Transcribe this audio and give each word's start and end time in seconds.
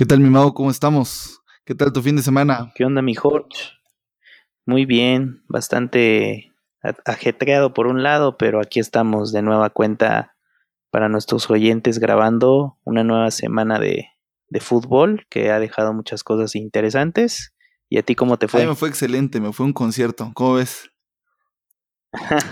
¿Qué 0.00 0.06
tal, 0.06 0.20
mi 0.20 0.30
Mau? 0.30 0.54
¿Cómo 0.54 0.70
estamos? 0.70 1.42
¿Qué 1.66 1.74
tal 1.74 1.92
tu 1.92 2.00
fin 2.00 2.16
de 2.16 2.22
semana? 2.22 2.72
¿Qué 2.74 2.86
onda, 2.86 3.02
mi 3.02 3.14
Jorge? 3.14 3.68
Muy 4.64 4.86
bien, 4.86 5.42
bastante 5.46 6.54
ajetreado 7.04 7.74
por 7.74 7.86
un 7.86 8.02
lado, 8.02 8.38
pero 8.38 8.62
aquí 8.62 8.80
estamos 8.80 9.30
de 9.30 9.42
nueva 9.42 9.68
cuenta 9.68 10.34
para 10.88 11.10
nuestros 11.10 11.50
oyentes 11.50 11.98
grabando 11.98 12.78
una 12.82 13.04
nueva 13.04 13.30
semana 13.30 13.78
de, 13.78 14.06
de 14.48 14.60
fútbol 14.60 15.26
que 15.28 15.50
ha 15.50 15.60
dejado 15.60 15.92
muchas 15.92 16.24
cosas 16.24 16.56
interesantes. 16.56 17.52
¿Y 17.90 17.98
a 17.98 18.02
ti 18.02 18.14
cómo 18.14 18.38
te 18.38 18.48
fue? 18.48 18.62
A 18.62 18.64
mí 18.64 18.70
me 18.70 18.76
fue 18.76 18.88
excelente, 18.88 19.38
me 19.38 19.52
fue 19.52 19.66
un 19.66 19.74
concierto. 19.74 20.30
¿Cómo 20.32 20.54
ves? 20.54 20.90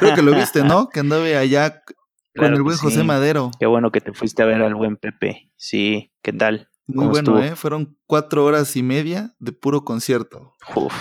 Creo 0.01 0.15
que 0.15 0.21
lo 0.21 0.35
viste, 0.35 0.65
¿no? 0.65 0.91
Que 0.91 1.01
andaba 1.01 1.25
allá 1.25 1.83
con 2.37 2.53
el 2.53 2.63
buen 2.63 2.77
José 2.77 3.05
Madero. 3.05 3.53
Qué 3.59 3.65
bueno 3.65 3.91
que 3.91 4.03
te 4.03 4.13
fuiste 4.13 4.43
a 4.43 4.45
ver 4.45 4.61
al 4.61 4.75
buen 4.75 4.99
Pepe. 4.99 5.51
Sí, 5.57 6.13
¿qué 6.21 6.35
tal? 6.35 6.69
Muy 6.89 7.07
bueno, 7.07 7.39
¿eh? 7.43 7.55
Fueron 7.55 7.99
cuatro 8.07 8.47
horas 8.47 8.75
y 8.75 8.83
media 8.83 9.37
de 9.39 9.53
puro 9.53 9.85
concierto. 9.85 10.57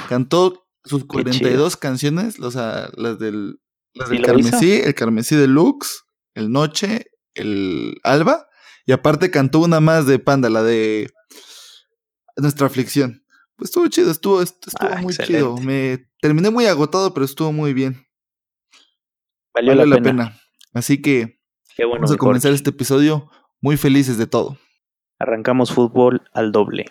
Cantó 0.09 0.67
sus 0.83 1.05
42 1.05 1.77
canciones, 1.77 2.39
o 2.41 2.51
sea, 2.51 2.89
las 2.95 3.19
del, 3.19 3.61
las 3.93 4.09
del 4.09 4.21
Carmesí, 4.21 4.73
el 4.73 4.93
Carmesí 4.93 5.35
Deluxe, 5.35 6.03
el 6.33 6.51
Noche, 6.51 7.11
el 7.35 7.99
Alba, 8.03 8.47
y 8.85 8.91
aparte 8.91 9.31
cantó 9.31 9.59
una 9.59 9.79
más 9.79 10.05
de 10.05 10.19
Panda, 10.19 10.49
la 10.49 10.61
de 10.61 11.09
Nuestra 12.35 12.67
Aflicción. 12.67 13.23
Pues 13.55 13.69
estuvo 13.69 13.87
chido, 13.87 14.11
estuvo, 14.11 14.41
estuvo 14.41 14.71
ah, 14.79 15.01
muy 15.01 15.15
chido. 15.15 15.57
Me 15.57 16.09
terminé 16.21 16.49
muy 16.49 16.65
agotado, 16.65 17.13
pero 17.13 17.25
estuvo 17.25 17.53
muy 17.53 17.73
bien. 17.73 18.05
Valió, 19.53 19.73
la, 19.73 20.01
pena. 20.01 20.37
Así 20.73 21.01
que 21.01 21.39
vamos 21.79 22.11
a 22.11 22.17
comenzar 22.17 22.51
este 22.51 22.71
episodio 22.71 23.31
muy 23.61 23.77
felices 23.77 24.17
de 24.17 24.27
todo. 24.27 24.57
Arrancamos 25.19 25.71
fútbol 25.71 26.21
al 26.31 26.51
doble. 26.51 26.85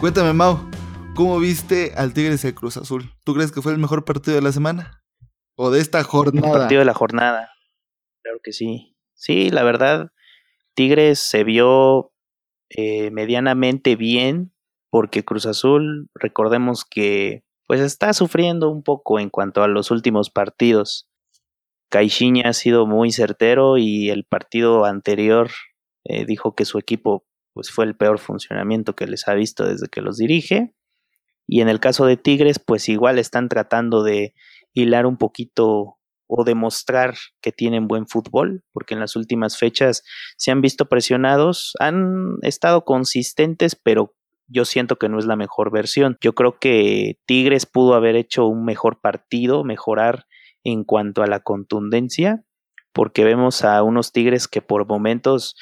Cuéntame, 0.00 0.32
Mau, 0.32 0.75
¿cómo 1.16 1.40
viste 1.40 1.92
al 1.96 2.12
Tigres 2.12 2.44
y 2.44 2.52
Cruz 2.52 2.76
Azul? 2.76 3.10
¿Tú 3.24 3.34
crees 3.34 3.50
que 3.50 3.62
fue 3.62 3.72
el 3.72 3.78
mejor 3.78 4.04
partido 4.04 4.36
de 4.36 4.42
la 4.42 4.52
semana? 4.52 5.02
¿O 5.56 5.70
de 5.70 5.80
esta 5.80 6.04
jornada? 6.04 6.46
El 6.46 6.52
partido 6.52 6.78
de 6.80 6.84
la 6.84 6.94
jornada. 6.94 7.50
Claro 8.22 8.38
que 8.44 8.52
sí. 8.52 8.96
Sí, 9.14 9.50
la 9.50 9.64
verdad, 9.64 10.12
Tigres 10.74 11.18
se 11.18 11.42
vio 11.42 12.12
eh, 12.68 13.10
medianamente 13.10 13.96
bien 13.96 14.52
porque 14.90 15.24
Cruz 15.24 15.46
Azul, 15.46 16.08
recordemos 16.14 16.84
que 16.84 17.42
pues 17.66 17.80
está 17.80 18.12
sufriendo 18.12 18.70
un 18.70 18.82
poco 18.82 19.18
en 19.18 19.30
cuanto 19.30 19.62
a 19.62 19.68
los 19.68 19.90
últimos 19.90 20.30
partidos. 20.30 21.08
Caixinha 21.90 22.50
ha 22.50 22.52
sido 22.52 22.86
muy 22.86 23.10
certero 23.10 23.78
y 23.78 24.10
el 24.10 24.24
partido 24.24 24.84
anterior 24.84 25.50
eh, 26.04 26.26
dijo 26.26 26.54
que 26.54 26.64
su 26.64 26.78
equipo 26.78 27.26
pues 27.54 27.70
fue 27.70 27.86
el 27.86 27.96
peor 27.96 28.18
funcionamiento 28.18 28.94
que 28.94 29.06
les 29.06 29.26
ha 29.28 29.34
visto 29.34 29.64
desde 29.64 29.88
que 29.88 30.02
los 30.02 30.18
dirige. 30.18 30.74
Y 31.46 31.60
en 31.60 31.68
el 31.68 31.80
caso 31.80 32.06
de 32.06 32.16
Tigres, 32.16 32.58
pues 32.58 32.88
igual 32.88 33.18
están 33.18 33.48
tratando 33.48 34.02
de 34.02 34.34
hilar 34.72 35.06
un 35.06 35.16
poquito 35.16 35.98
o 36.28 36.44
demostrar 36.44 37.14
que 37.40 37.52
tienen 37.52 37.86
buen 37.86 38.06
fútbol, 38.06 38.64
porque 38.72 38.94
en 38.94 39.00
las 39.00 39.16
últimas 39.16 39.56
fechas 39.56 40.02
se 40.36 40.50
han 40.50 40.60
visto 40.60 40.86
presionados, 40.86 41.74
han 41.78 42.36
estado 42.42 42.84
consistentes, 42.84 43.76
pero 43.76 44.14
yo 44.48 44.64
siento 44.64 44.96
que 44.96 45.08
no 45.08 45.18
es 45.18 45.26
la 45.26 45.36
mejor 45.36 45.72
versión. 45.72 46.18
Yo 46.20 46.34
creo 46.34 46.58
que 46.58 47.18
Tigres 47.26 47.66
pudo 47.66 47.94
haber 47.94 48.16
hecho 48.16 48.46
un 48.46 48.64
mejor 48.64 49.00
partido, 49.00 49.64
mejorar 49.64 50.26
en 50.64 50.84
cuanto 50.84 51.22
a 51.22 51.26
la 51.26 51.40
contundencia, 51.40 52.44
porque 52.92 53.24
vemos 53.24 53.64
a 53.64 53.82
unos 53.82 54.12
Tigres 54.12 54.48
que 54.48 54.62
por 54.62 54.86
momentos 54.86 55.56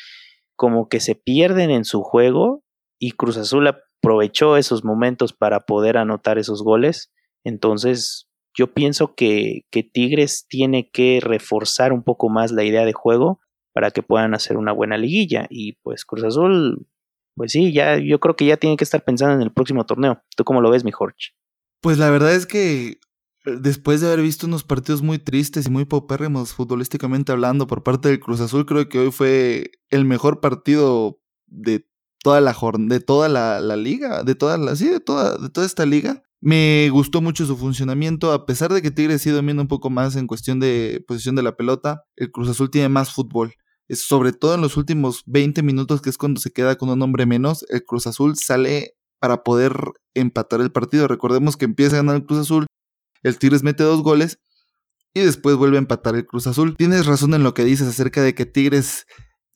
como 0.57 0.89
que 0.89 1.01
se 1.01 1.15
pierden 1.15 1.71
en 1.71 1.85
su 1.85 2.03
juego 2.03 2.63
y 2.99 3.13
Cruz 3.13 3.37
Azul 3.37 3.67
aprovechó 4.05 4.57
esos 4.57 4.85
momentos 4.85 5.33
para 5.33 5.61
poder 5.61 5.97
anotar 5.97 6.39
esos 6.39 6.63
goles. 6.63 7.11
Entonces, 7.43 8.29
yo 8.57 8.73
pienso 8.73 9.15
que, 9.15 9.63
que, 9.71 9.83
Tigres 9.83 10.47
tiene 10.49 10.91
que 10.93 11.21
reforzar 11.23 11.93
un 11.93 12.03
poco 12.03 12.29
más 12.29 12.53
la 12.53 12.65
idea 12.65 12.85
de 12.85 12.93
juego 12.93 13.41
para 13.73 13.91
que 13.91 14.03
puedan 14.03 14.35
hacer 14.35 14.57
una 14.57 14.73
buena 14.73 14.97
liguilla. 14.97 15.47
Y 15.51 15.75
pues 15.83 16.05
Cruz 16.05 16.25
Azul, 16.25 16.87
pues 17.35 17.53
sí, 17.53 17.73
ya, 17.73 17.99
yo 17.99 18.21
creo 18.21 18.37
que 18.37 18.47
ya 18.47 18.57
tiene 18.57 18.77
que 18.77 18.85
estar 18.85 19.03
pensando 19.03 19.35
en 19.35 19.43
el 19.43 19.53
próximo 19.53 19.85
torneo. 19.85 20.23
¿Tú 20.37 20.45
cómo 20.45 20.61
lo 20.61 20.71
ves, 20.71 20.85
mi 20.85 20.93
Jorge? 20.93 21.33
Pues 21.81 21.99
la 21.99 22.11
verdad 22.11 22.35
es 22.35 22.47
que 22.47 22.99
después 23.45 24.01
de 24.01 24.07
haber 24.07 24.23
visto 24.23 24.47
unos 24.47 24.65
partidos 24.65 25.03
muy 25.03 25.19
tristes 25.19 25.67
y 25.67 25.71
muy 25.71 25.85
paupérrimos 25.85 26.55
futbolísticamente 26.55 27.33
hablando 27.33 27.67
por 27.67 27.83
parte 27.83 28.09
del 28.09 28.21
Cruz 28.21 28.41
Azul, 28.41 28.67
creo 28.67 28.89
que 28.89 28.99
hoy 28.99 29.11
fue 29.11 29.73
el 29.91 30.05
mejor 30.05 30.41
partido 30.41 31.21
de 31.47 31.87
toda 32.25 32.41
la 32.41 32.57
de 32.79 33.01
toda 33.01 33.29
la, 33.29 33.77
liga, 33.77 34.25
de 34.25 34.35
toda 34.35 34.57
la, 34.57 34.75
sí, 34.75 34.89
de 34.89 34.99
toda, 34.99 35.37
de 35.37 35.51
toda 35.51 35.67
esta 35.67 35.85
liga. 35.85 36.23
Me 36.41 36.89
gustó 36.91 37.21
mucho 37.21 37.45
su 37.45 37.55
funcionamiento, 37.55 38.33
a 38.33 38.47
pesar 38.47 38.73
de 38.73 38.81
que 38.81 38.91
Tigres 38.91 39.21
sí 39.21 39.31
domina 39.31 39.61
un 39.61 39.69
poco 39.69 39.91
más 39.91 40.17
en 40.17 40.27
cuestión 40.27 40.59
de 40.59 41.05
posición 41.07 41.37
de 41.37 41.43
la 41.43 41.55
pelota, 41.55 42.05
el 42.17 42.33
Cruz 42.33 42.49
Azul 42.49 42.71
tiene 42.71 42.89
más 42.89 43.13
fútbol. 43.13 43.55
Sobre 43.91 44.33
todo 44.33 44.55
en 44.55 44.63
los 44.63 44.79
últimos 44.79 45.23
20 45.27 45.63
minutos, 45.63 46.01
que 46.01 46.09
es 46.09 46.17
cuando 46.17 46.41
se 46.41 46.51
queda 46.51 46.77
con 46.77 46.89
un 46.89 47.03
hombre 47.03 47.27
menos, 47.27 47.67
el 47.69 47.85
Cruz 47.85 48.07
Azul 48.07 48.37
sale 48.37 48.95
para 49.21 49.43
poder 49.43 49.77
empatar 50.15 50.63
el 50.63 50.73
partido. 50.73 51.07
Recordemos 51.09 51.59
que 51.59 51.67
empieza 51.67 51.97
a 51.97 51.99
ganar 51.99 52.17
el 52.17 52.25
Cruz 52.25 52.41
Azul, 52.41 52.67
el 53.23 53.39
Tigres 53.39 53.63
mete 53.63 53.85
dos 53.85 54.03
goles 54.03 54.39
y 55.13 55.21
después 55.21 55.57
vuelve 55.57 55.77
a 55.77 55.81
empatar 55.81 56.15
el 56.15 56.25
Cruz 56.25 56.47
Azul. 56.47 56.75
Tienes 56.79 57.05
razón 57.05 57.35
en 57.35 57.43
lo 57.43 57.53
que 57.53 57.65
dices 57.65 57.87
acerca 57.87 58.23
de 58.23 58.35
que 58.35 58.47
Tigres 58.47 59.05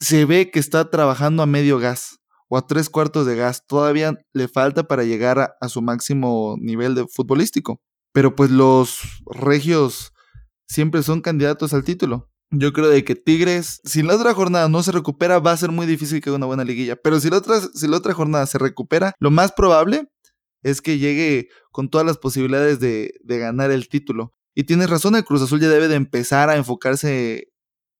se 0.00 0.26
ve 0.26 0.50
que 0.50 0.58
está 0.58 0.90
trabajando 0.90 1.42
a 1.42 1.46
medio 1.46 1.78
gas 1.78 2.18
o 2.48 2.56
a 2.56 2.66
tres 2.66 2.91
cuartos 2.91 3.26
de 3.26 3.36
gas. 3.36 3.66
Todavía 3.66 4.19
le 4.32 4.48
falta 4.48 4.84
para 4.84 5.04
llegar 5.04 5.56
a, 5.60 5.69
su 5.69 5.82
máximo 5.82 6.56
nivel 6.60 6.94
de 6.94 7.06
futbolístico. 7.06 7.81
Pero 8.12 8.34
pues 8.34 8.50
los 8.50 9.00
regios 9.26 10.12
siempre 10.66 11.03
son 11.03 11.20
candidatos 11.20 11.75
al 11.75 11.84
título. 11.84 12.31
Yo 12.50 12.72
creo 12.72 12.88
de 12.88 13.04
que 13.04 13.14
Tigres, 13.14 13.81
si 13.84 14.03
la 14.03 14.16
otra 14.16 14.32
jornada 14.32 14.69
no 14.69 14.82
se 14.82 14.92
recupera, 14.92 15.38
va 15.38 15.53
a 15.53 15.56
ser 15.56 15.70
muy 15.70 15.87
difícil 15.87 16.22
que 16.22 16.31
haga 16.31 16.38
una 16.38 16.47
buena 16.47 16.64
liguilla. 16.64 16.97
Pero 16.97 17.20
si 17.20 17.28
la 17.28 17.37
otra, 17.37 17.60
si 17.60 17.87
la 17.87 17.98
otra 17.98 18.14
jornada 18.14 18.47
se 18.47 18.56
recupera, 18.56 19.12
lo 19.19 19.31
más 19.31 19.53
probable 19.53 20.08
es 20.62 20.81
que 20.81 20.98
llegue 20.98 21.48
con 21.70 21.88
todas 21.88 22.06
las 22.06 22.19
posibilidades 22.19 22.81
de, 22.81 23.12
ganar 23.25 23.70
el 23.70 23.88
título. 23.88 24.34
Y 24.54 24.64
tienes 24.64 24.91
razón, 24.91 25.14
el 25.14 25.25
Cruz 25.25 25.42
Azul 25.42 25.60
ya 25.60 25.69
debe 25.69 25.88
de 25.88 25.94
empezar 25.94 26.50
a 26.50 26.56
enfocarse 26.56 27.48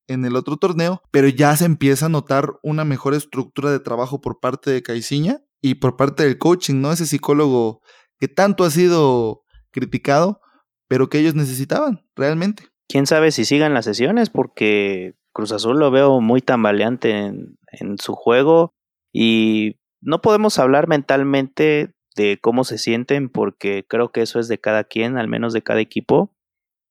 en 0.09 0.25
el 0.25 0.35
otro 0.37 0.57
torneo, 0.57 1.03
pero 1.11 1.29
ya 1.29 1.55
se 1.57 1.67
empieza 1.67 2.07
a 2.07 2.09
notar 2.11 2.55
una 2.63 2.85
mejor 2.85 3.15
estructura 3.15 3.71
de 3.71 3.79
trabajo 3.79 4.21
por 4.21 4.41
parte 4.41 4.71
de 4.71 4.83
Caiciña 4.83 5.41
y 5.61 5.77
por 5.77 5.97
parte 5.97 6.25
del 6.25 6.39
coaching, 6.39 6.81
¿no? 6.81 6.91
Ese 6.91 7.07
psicólogo 7.07 7.83
que 8.19 8.27
tanto 8.27 8.65
ha 8.65 8.71
sido 8.71 9.45
criticado, 9.71 10.41
pero 10.89 11.09
que 11.09 11.19
ellos 11.19 11.35
necesitaban 11.35 12.05
realmente. 12.17 12.65
Quién 12.89 13.07
sabe 13.07 13.31
si 13.31 13.45
sigan 13.45 13.75
las 13.75 13.85
sesiones, 13.85 14.31
porque 14.31 15.15
Cruz 15.33 15.53
Azul 15.53 15.79
lo 15.79 15.91
veo 15.91 16.21
muy 16.21 16.41
tambaleante 16.41 17.11
en, 17.11 17.59
en 17.73 17.99
su 17.99 18.15
juego 18.15 18.75
y 19.13 19.79
no 20.01 20.21
podemos 20.21 20.59
hablar 20.59 20.89
mentalmente 20.89 21.95
de 22.17 22.39
cómo 22.41 22.65
se 22.65 22.79
sienten, 22.79 23.29
porque 23.29 23.85
creo 23.87 24.11
que 24.11 24.23
eso 24.23 24.41
es 24.41 24.49
de 24.49 24.59
cada 24.59 24.85
quien, 24.85 25.19
al 25.19 25.29
menos 25.29 25.53
de 25.53 25.63
cada 25.63 25.81
equipo. 25.81 26.35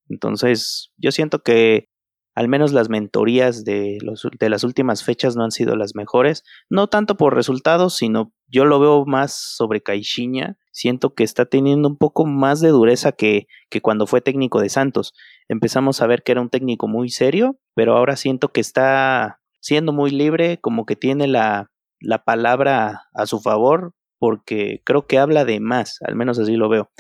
Entonces, 0.08 0.94
yo 0.98 1.12
siento 1.12 1.44
que 1.44 1.90
al 2.38 2.50
menos 2.50 2.72
las 2.72 2.88
mentorías 2.88 3.66
de, 3.66 3.98
los, 4.02 4.28
de 4.40 4.50
las 4.52 4.64
últimas 4.64 5.04
fechas 5.04 5.36
no 5.36 5.44
han 5.44 5.50
sido 5.50 5.76
las 5.76 5.96
mejores, 5.96 6.44
no 6.70 6.86
tanto 6.86 7.18
por 7.18 7.34
resultados, 7.34 7.96
sino 7.96 8.32
yo 8.48 8.64
lo 8.66 8.80
veo 8.80 9.06
más 9.08 9.34
sobre 9.34 9.82
Caixinha, 9.82 10.56
siento 10.72 11.16
que 11.16 11.24
está 11.24 11.48
teniendo 11.48 11.90
un 11.90 11.98
poco 11.98 12.28
más 12.28 12.62
de 12.62 12.70
dureza 12.70 13.12
que, 13.12 13.48
que 13.72 13.82
cuando 13.82 14.06
fue 14.06 14.22
técnico 14.22 14.62
de 14.62 14.70
Santos. 14.70 15.16
Empezamos 15.48 16.00
a 16.00 16.06
ver 16.06 16.22
que 16.22 16.32
era 16.32 16.42
un 16.42 16.52
técnico 16.52 16.88
muy 16.88 17.10
serio, 17.10 17.58
pero 17.74 17.98
ahora 17.98 18.16
siento 18.16 18.50
que 18.50 18.62
está 18.62 19.40
siendo 19.60 19.92
muy 19.92 20.12
libre, 20.12 20.60
como 20.60 20.86
que 20.86 20.96
tiene 20.96 21.26
la, 21.26 21.72
la 22.00 22.24
palabra 22.24 23.08
a 23.16 23.26
su 23.26 23.40
favor, 23.40 23.96
porque 24.20 24.84
creo 24.86 25.08
que 25.08 25.18
habla 25.18 25.44
de 25.44 25.60
más, 25.60 25.98
al 26.06 26.16
menos 26.16 26.38
así 26.38 26.56
lo 26.56 26.70
veo. 26.70 26.92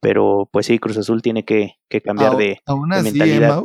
Pero 0.00 0.48
pues 0.52 0.66
sí, 0.66 0.78
Cruz 0.78 0.98
Azul 0.98 1.20
tiene 1.20 1.44
que, 1.44 1.78
cambiar 2.04 2.36
de, 2.36 2.60
aún 2.64 2.92
así, 2.92 3.10
mentalidad. 3.10 3.64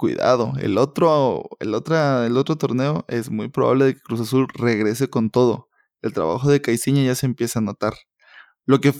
Cuidado, 0.00 0.54
el 0.58 0.78
otro, 0.78 1.50
el, 1.58 1.74
otra, 1.74 2.24
el 2.24 2.38
otro 2.38 2.56
torneo 2.56 3.04
es 3.06 3.30
muy 3.30 3.48
probable 3.48 3.92
que 3.92 4.00
Cruz 4.00 4.20
Azul 4.20 4.46
regrese 4.54 5.10
con 5.10 5.28
todo. 5.28 5.68
El 6.00 6.14
trabajo 6.14 6.50
de 6.50 6.62
Caiciña 6.62 7.02
ya 7.02 7.14
se 7.14 7.26
empieza 7.26 7.58
a 7.58 7.62
notar. 7.62 7.92
Lo 8.64 8.80
que 8.80 8.94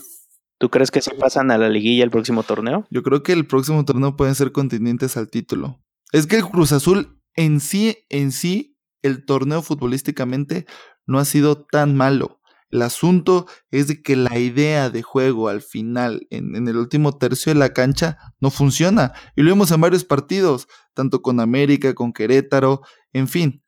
¿Tú 0.58 0.68
crees 0.68 0.90
que 0.90 1.00
sí 1.00 1.10
pasan 1.18 1.50
a 1.50 1.56
la 1.56 1.70
liguilla 1.70 2.04
el 2.04 2.10
próximo 2.10 2.42
torneo? 2.42 2.86
Yo 2.90 3.02
creo 3.02 3.22
que 3.22 3.32
el 3.32 3.46
próximo 3.46 3.82
torneo 3.86 4.14
pueden 4.14 4.34
ser 4.34 4.52
contendientes 4.52 5.16
al 5.16 5.30
título. 5.30 5.82
Es 6.12 6.26
que 6.26 6.36
el 6.36 6.44
Cruz 6.44 6.72
Azul 6.72 7.18
en 7.34 7.60
sí, 7.60 8.04
en 8.10 8.30
sí, 8.30 8.76
el 9.00 9.24
torneo 9.24 9.62
futbolísticamente 9.62 10.66
no 11.06 11.18
ha 11.18 11.24
sido 11.24 11.64
tan 11.64 11.96
malo. 11.96 12.42
El 12.70 12.82
asunto 12.82 13.46
es 13.70 13.88
de 13.88 14.02
que 14.02 14.16
la 14.16 14.38
idea 14.38 14.90
de 14.90 15.02
juego 15.02 15.48
al 15.48 15.60
final, 15.60 16.26
en, 16.30 16.54
en, 16.54 16.68
el 16.68 16.76
último 16.76 17.16
tercio 17.16 17.52
de 17.52 17.58
la 17.58 17.72
cancha, 17.72 18.18
no 18.38 18.50
funciona. 18.50 19.12
Y 19.34 19.42
lo 19.42 19.52
vimos 19.52 19.72
en 19.72 19.80
varios 19.80 20.04
partidos, 20.04 20.68
tanto 21.00 21.22
con 21.22 21.40
América, 21.40 21.94
con 21.94 22.12
Querétaro, 22.12 22.82
en 23.14 23.26
fin. 23.26 23.64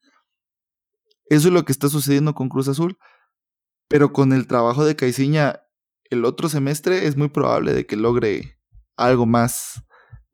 Eso 1.24 1.48
es 1.48 1.54
lo 1.54 1.64
que 1.64 1.72
está 1.72 1.88
sucediendo 1.88 2.34
con 2.34 2.50
Cruz 2.50 2.68
Azul. 2.68 2.98
Pero 3.88 4.12
con 4.12 4.34
el 4.34 4.46
trabajo 4.46 4.84
de 4.84 4.96
Caiciña 4.96 5.62
el 6.10 6.26
otro 6.26 6.50
semestre 6.50 7.06
es 7.06 7.16
muy 7.16 7.28
probable 7.28 7.72
de 7.72 7.86
que 7.86 7.96
logre 7.96 8.58
algo 8.98 9.24
más 9.24 9.82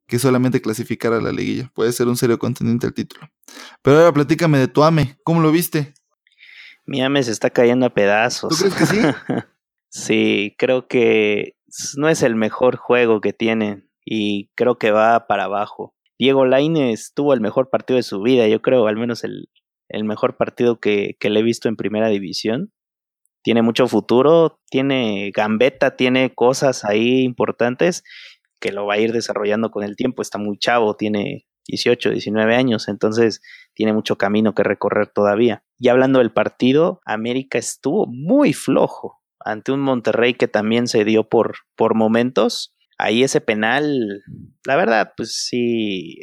que 0.08 0.18
solamente 0.18 0.60
clasificar 0.60 1.12
a 1.12 1.20
la 1.20 1.30
liguilla. 1.30 1.70
Puede 1.72 1.92
ser 1.92 2.08
un 2.08 2.16
serio 2.16 2.40
contendiente 2.40 2.88
al 2.88 2.94
título. 2.94 3.28
Pero 3.82 3.98
ahora 3.98 4.12
platícame 4.12 4.58
de 4.58 4.66
tu 4.66 4.82
AME. 4.82 5.18
¿Cómo 5.22 5.40
lo 5.40 5.52
viste? 5.52 5.94
Mi 6.84 7.00
AME 7.00 7.22
se 7.22 7.30
está 7.30 7.50
cayendo 7.50 7.86
a 7.86 7.94
pedazos. 7.94 8.48
¿Tú 8.48 8.56
crees 8.56 8.74
que 8.74 8.86
sí? 8.86 8.98
sí, 9.88 10.56
creo 10.58 10.88
que 10.88 11.54
no 11.96 12.08
es 12.08 12.24
el 12.24 12.34
mejor 12.34 12.76
juego 12.76 13.20
que 13.20 13.32
tienen 13.32 13.88
y 14.04 14.50
creo 14.56 14.78
que 14.78 14.90
va 14.90 15.28
para 15.28 15.44
abajo. 15.44 15.94
Diego 16.18 16.44
Laines 16.44 17.12
tuvo 17.14 17.34
el 17.34 17.40
mejor 17.40 17.70
partido 17.70 17.96
de 17.96 18.02
su 18.02 18.20
vida, 18.20 18.48
yo 18.48 18.60
creo, 18.62 18.86
al 18.86 18.96
menos 18.96 19.24
el, 19.24 19.48
el 19.88 20.04
mejor 20.04 20.36
partido 20.36 20.80
que, 20.80 21.16
que 21.20 21.30
le 21.30 21.40
he 21.40 21.42
visto 21.42 21.68
en 21.68 21.76
primera 21.76 22.08
división 22.08 22.72
tiene 23.42 23.62
mucho 23.62 23.88
futuro, 23.88 24.60
tiene 24.70 25.30
gambeta, 25.34 25.96
tiene 25.96 26.34
cosas 26.34 26.84
ahí 26.84 27.22
importantes 27.22 28.04
que 28.60 28.72
lo 28.72 28.86
va 28.86 28.94
a 28.94 28.98
ir 28.98 29.12
desarrollando 29.12 29.70
con 29.70 29.84
el 29.84 29.96
tiempo. 29.96 30.22
Está 30.22 30.38
muy 30.38 30.58
chavo, 30.58 30.96
tiene 30.96 31.46
18, 31.68 32.10
19 32.10 32.54
años, 32.54 32.88
entonces 32.88 33.40
tiene 33.74 33.92
mucho 33.92 34.16
camino 34.16 34.54
que 34.54 34.64
recorrer 34.64 35.06
todavía. 35.08 35.62
Y 35.78 35.88
hablando 35.88 36.18
del 36.18 36.32
partido, 36.32 37.00
América 37.04 37.58
estuvo 37.58 38.06
muy 38.06 38.52
flojo 38.52 39.20
ante 39.40 39.72
un 39.72 39.80
Monterrey 39.80 40.34
que 40.34 40.48
también 40.48 40.88
se 40.88 41.04
dio 41.04 41.28
por, 41.28 41.54
por 41.76 41.94
momentos. 41.94 42.74
Ahí 42.98 43.22
ese 43.22 43.40
penal, 43.40 44.24
la 44.66 44.76
verdad, 44.76 45.12
pues 45.16 45.32
sí, 45.32 46.18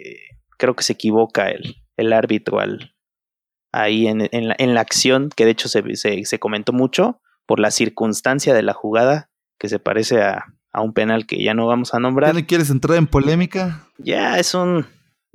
creo 0.57 0.75
que 0.75 0.83
se 0.83 0.93
equivoca 0.93 1.49
el, 1.49 1.77
el 1.97 2.13
árbitro 2.13 2.59
al, 2.59 2.95
ahí 3.71 4.07
en, 4.07 4.27
en, 4.31 4.49
la, 4.49 4.55
en, 4.57 4.73
la, 4.73 4.81
acción, 4.81 5.29
que 5.35 5.45
de 5.45 5.51
hecho 5.51 5.69
se, 5.69 5.95
se, 5.95 6.25
se, 6.25 6.39
comentó 6.39 6.73
mucho 6.73 7.21
por 7.45 7.59
la 7.59 7.71
circunstancia 7.71 8.53
de 8.53 8.63
la 8.63 8.73
jugada, 8.73 9.29
que 9.57 9.69
se 9.69 9.79
parece 9.79 10.21
a, 10.21 10.45
a 10.75 10.81
un 10.81 10.93
penal 10.93 11.25
que 11.25 11.41
ya 11.41 11.53
no 11.53 11.67
vamos 11.67 11.93
a 11.93 11.99
nombrar. 11.99 12.33
¿Ya 12.33 12.41
no 12.41 12.47
quieres 12.47 12.69
entrar 12.69 12.97
en 12.97 13.07
polémica? 13.07 13.87
Ya, 13.97 14.37
es 14.37 14.53
un... 14.53 14.85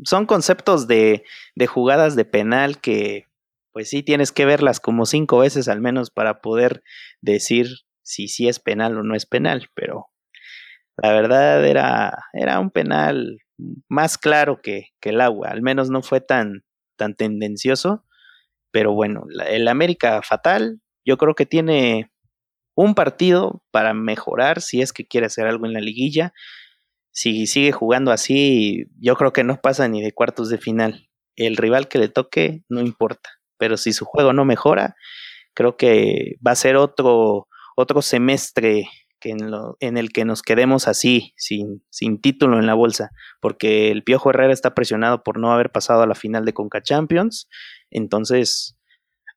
Son 0.03 0.27
conceptos 0.27 0.87
de, 0.87 1.25
de 1.55 1.67
jugadas 1.67 2.17
de 2.17 2.25
penal 2.25 2.79
que 2.81 3.27
pues 3.73 3.89
sí 3.89 4.03
tienes 4.03 4.33
que 4.33 4.45
verlas 4.45 4.81
como 4.81 5.07
cinco 5.07 5.39
veces 5.39 5.69
al 5.69 5.81
menos 5.81 6.11
para 6.11 6.41
poder 6.41 6.83
decir 7.21 7.69
si 8.03 8.29
sí 8.29 8.49
es 8.49 8.59
penal 8.59 8.97
o 8.99 9.03
no 9.03 9.15
es 9.15 9.27
penal, 9.27 9.69
pero 9.75 10.07
la 11.03 11.13
verdad 11.13 11.65
era, 11.65 12.25
era 12.33 12.61
un 12.61 12.71
penal 12.71 13.39
más 13.89 14.19
claro 14.19 14.61
que, 14.63 14.89
que 15.01 15.11
el 15.11 15.21
agua, 15.21 15.49
al 15.51 15.63
menos 15.63 15.91
no 15.91 16.03
fue 16.03 16.21
tan, 16.21 16.65
tan 16.97 17.15
tendencioso 17.15 18.05
pero 18.71 18.93
bueno, 18.93 19.25
el 19.49 19.69
América 19.69 20.23
fatal, 20.23 20.81
yo 21.05 21.17
creo 21.17 21.35
que 21.35 21.47
tiene 21.47 22.11
un 22.75 22.95
partido 22.95 23.63
para 23.71 23.95
mejorar 23.95 24.61
si 24.61 24.81
es 24.81 24.93
que 24.93 25.07
quiere 25.07 25.27
hacer 25.27 25.47
algo 25.47 25.67
en 25.67 25.73
la 25.73 25.81
liguilla. 25.81 26.33
Si 27.13 27.47
sigue 27.47 27.73
jugando 27.73 28.13
así, 28.13 28.87
yo 29.01 29.17
creo 29.17 29.33
que 29.33 29.45
no 29.45 29.61
pasa 29.61 29.89
ni 29.89 30.03
de 30.03 30.13
cuartos 30.13 30.49
de 30.49 30.59
final. 30.59 31.09
El 31.37 31.57
rival 31.57 31.89
que 31.89 31.99
le 31.99 32.09
toque 32.09 32.63
no 32.69 32.81
importa, 32.81 33.31
pero 33.59 33.77
si 33.77 33.93
su 33.93 34.05
juego 34.05 34.33
no 34.33 34.45
mejora, 34.45 34.95
creo 35.55 35.77
que 35.77 36.37
va 36.47 36.53
a 36.53 36.57
ser 36.57 36.77
otro, 36.77 37.49
otro 37.77 38.03
semestre 38.03 38.89
que 39.21 39.31
en, 39.31 39.97
el 39.97 40.13
que 40.13 40.25
nos 40.25 40.43
quedemos 40.43 40.89
así, 40.89 41.35
sin, 41.37 41.85
sin 41.91 42.21
título 42.21 42.59
en 42.59 42.67
la 42.67 42.75
bolsa, 42.75 43.11
porque 43.41 43.91
el 43.91 44.03
Piojo 44.03 44.31
Herrera 44.31 44.53
está 44.53 44.75
presionado 44.75 45.23
por 45.23 45.39
no 45.39 45.53
haber 45.53 45.71
pasado 45.71 46.03
a 46.03 46.07
la 46.07 46.15
final 46.15 46.45
de 46.45 46.55
Conca 46.55 46.83
Champions 46.83 47.49
entonces, 47.91 48.77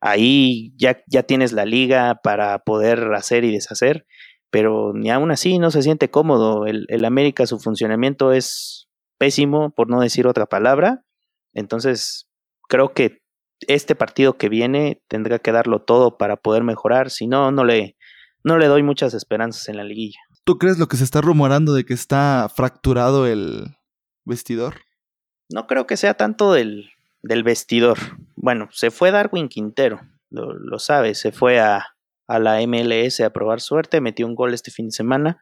ahí 0.01 0.73
ya, 0.77 1.03
ya 1.07 1.23
tienes 1.23 1.53
la 1.53 1.65
liga 1.65 2.19
para 2.23 2.59
poder 2.59 3.13
hacer 3.13 3.43
y 3.43 3.51
deshacer, 3.51 4.05
pero 4.51 4.93
ni 4.93 5.09
aún 5.09 5.31
así 5.31 5.59
no 5.59 5.71
se 5.71 5.81
siente 5.81 6.09
cómodo. 6.09 6.67
El, 6.67 6.85
el 6.89 7.05
América, 7.05 7.47
su 7.47 7.59
funcionamiento 7.59 8.31
es 8.31 8.87
pésimo, 9.17 9.71
por 9.71 9.89
no 9.89 10.01
decir 10.01 10.27
otra 10.27 10.45
palabra. 10.45 11.03
Entonces, 11.53 12.29
creo 12.69 12.93
que 12.93 13.21
este 13.67 13.95
partido 13.95 14.37
que 14.37 14.49
viene 14.49 15.01
tendrá 15.07 15.39
que 15.39 15.51
darlo 15.51 15.81
todo 15.81 16.17
para 16.17 16.37
poder 16.37 16.63
mejorar, 16.63 17.09
si 17.09 17.27
no, 17.27 17.51
no 17.51 17.63
le, 17.63 17.97
no 18.43 18.57
le 18.57 18.67
doy 18.67 18.83
muchas 18.83 19.13
esperanzas 19.13 19.69
en 19.69 19.77
la 19.77 19.83
liguilla. 19.83 20.19
¿Tú 20.43 20.57
crees 20.57 20.77
lo 20.77 20.87
que 20.87 20.97
se 20.97 21.03
está 21.03 21.21
rumorando 21.21 21.73
de 21.73 21.85
que 21.85 21.93
está 21.93 22.51
fracturado 22.53 23.25
el 23.25 23.77
vestidor? 24.25 24.75
No 25.49 25.67
creo 25.67 25.87
que 25.87 25.97
sea 25.97 26.15
tanto 26.15 26.51
del, 26.51 26.91
del 27.21 27.43
vestidor. 27.43 27.97
Bueno, 28.35 28.67
se 28.71 28.91
fue 28.91 29.11
Darwin 29.11 29.47
Quintero, 29.47 30.01
lo, 30.29 30.53
lo 30.53 30.79
sabe, 30.79 31.15
se 31.15 31.31
fue 31.31 31.59
a, 31.59 31.95
a, 32.27 32.39
la 32.39 32.59
MLS 32.67 33.21
a 33.21 33.31
probar 33.31 33.61
suerte, 33.61 34.01
metió 34.01 34.27
un 34.27 34.35
gol 34.35 34.53
este 34.53 34.71
fin 34.71 34.87
de 34.87 34.91
semana. 34.91 35.41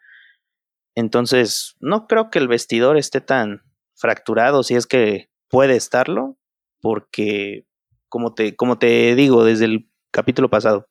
Entonces, 0.95 1.75
no 1.79 2.07
creo 2.07 2.29
que 2.29 2.39
el 2.39 2.47
vestidor 2.47 2.97
esté 2.97 3.21
tan 3.21 3.63
fracturado, 3.95 4.63
si 4.63 4.75
es 4.75 4.85
que 4.85 5.29
puede 5.49 5.75
estarlo, 5.75 6.37
porque, 6.81 7.65
como 8.09 8.33
te, 8.33 8.55
como 8.55 8.77
te 8.77 9.15
digo 9.15 9.43
desde 9.45 9.65
el 9.65 9.89
capítulo 10.11 10.49
pasado, 10.49 10.89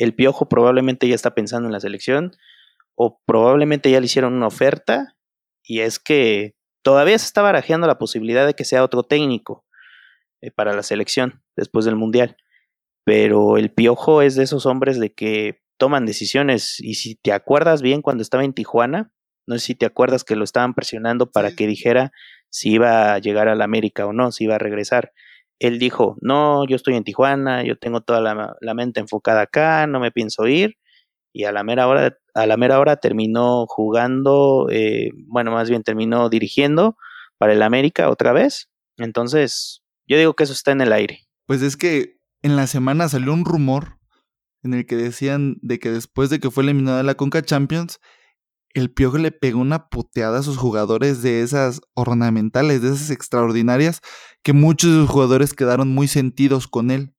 el 0.00 0.14
Piojo 0.14 0.48
probablemente 0.48 1.06
ya 1.06 1.14
está 1.14 1.34
pensando 1.34 1.68
en 1.68 1.72
la 1.72 1.80
selección, 1.80 2.32
o 2.94 3.20
probablemente 3.26 3.90
ya 3.90 4.00
le 4.00 4.06
hicieron 4.06 4.34
una 4.34 4.46
oferta, 4.46 5.16
y 5.62 5.80
es 5.80 5.98
que 5.98 6.54
todavía 6.82 7.18
se 7.18 7.26
está 7.26 7.42
barajeando 7.42 7.86
la 7.86 7.98
posibilidad 7.98 8.46
de 8.46 8.54
que 8.54 8.64
sea 8.64 8.82
otro 8.82 9.02
técnico 9.02 9.64
eh, 10.40 10.50
para 10.50 10.72
la 10.72 10.82
selección 10.82 11.42
después 11.54 11.84
del 11.84 11.96
Mundial. 11.96 12.36
Pero 13.04 13.56
el 13.56 13.72
Piojo 13.72 14.22
es 14.22 14.36
de 14.36 14.44
esos 14.44 14.66
hombres 14.66 14.98
de 14.98 15.12
que 15.12 15.60
toman 15.78 16.06
decisiones 16.06 16.80
y 16.80 16.94
si 16.94 17.14
te 17.14 17.32
acuerdas 17.32 17.82
bien 17.82 18.02
cuando 18.02 18.22
estaba 18.22 18.44
en 18.44 18.52
Tijuana, 18.52 19.12
no 19.46 19.58
sé 19.58 19.66
si 19.66 19.74
te 19.74 19.86
acuerdas 19.86 20.24
que 20.24 20.36
lo 20.36 20.44
estaban 20.44 20.74
presionando 20.74 21.30
para 21.30 21.52
que 21.52 21.66
dijera 21.66 22.12
si 22.50 22.72
iba 22.72 23.14
a 23.14 23.18
llegar 23.18 23.48
a 23.48 23.54
la 23.54 23.64
América 23.64 24.06
o 24.06 24.12
no, 24.12 24.32
si 24.32 24.44
iba 24.44 24.56
a 24.56 24.58
regresar. 24.58 25.12
Él 25.60 25.78
dijo, 25.78 26.16
no, 26.20 26.66
yo 26.66 26.74
estoy 26.74 26.96
en 26.96 27.04
Tijuana, 27.04 27.62
yo 27.62 27.76
tengo 27.76 28.00
toda 28.00 28.20
la, 28.20 28.56
la 28.60 28.74
mente 28.74 28.98
enfocada 28.98 29.42
acá, 29.42 29.86
no 29.86 30.00
me 30.00 30.10
pienso 30.10 30.48
ir. 30.48 30.76
Y 31.32 31.44
a 31.44 31.52
la 31.52 31.62
mera 31.62 31.86
hora, 31.86 32.16
a 32.34 32.46
la 32.46 32.56
mera 32.56 32.80
hora 32.80 32.96
terminó 32.96 33.66
jugando, 33.68 34.66
eh, 34.70 35.10
bueno, 35.28 35.52
más 35.52 35.68
bien 35.68 35.82
terminó 35.82 36.28
dirigiendo 36.28 36.96
para 37.38 37.52
el 37.52 37.62
América 37.62 38.08
otra 38.08 38.32
vez. 38.32 38.68
Entonces, 38.96 39.82
yo 40.06 40.18
digo 40.18 40.34
que 40.34 40.44
eso 40.44 40.54
está 40.54 40.72
en 40.72 40.80
el 40.80 40.92
aire. 40.92 41.20
Pues 41.46 41.62
es 41.62 41.76
que 41.76 42.16
en 42.42 42.56
la 42.56 42.66
semana 42.66 43.08
salió 43.08 43.32
un 43.32 43.44
rumor 43.44 43.98
en 44.62 44.74
el 44.74 44.86
que 44.86 44.96
decían 44.96 45.56
de 45.60 45.78
que 45.78 45.90
después 45.90 46.30
de 46.30 46.40
que 46.40 46.50
fue 46.50 46.64
eliminada 46.64 47.02
la 47.02 47.14
Conca 47.14 47.42
Champions, 47.42 48.00
el 48.74 48.92
Piojo 48.92 49.18
le 49.18 49.32
pegó 49.32 49.60
una 49.60 49.88
puteada 49.88 50.38
a 50.38 50.42
sus 50.42 50.56
jugadores 50.56 51.22
de 51.22 51.42
esas 51.42 51.80
ornamentales, 51.94 52.82
de 52.82 52.88
esas 52.88 53.10
extraordinarias, 53.10 54.00
que 54.42 54.52
muchos 54.52 54.90
de 54.90 54.96
sus 55.00 55.10
jugadores 55.10 55.54
quedaron 55.54 55.88
muy 55.88 56.08
sentidos 56.08 56.68
con 56.68 56.90
él. 56.90 57.14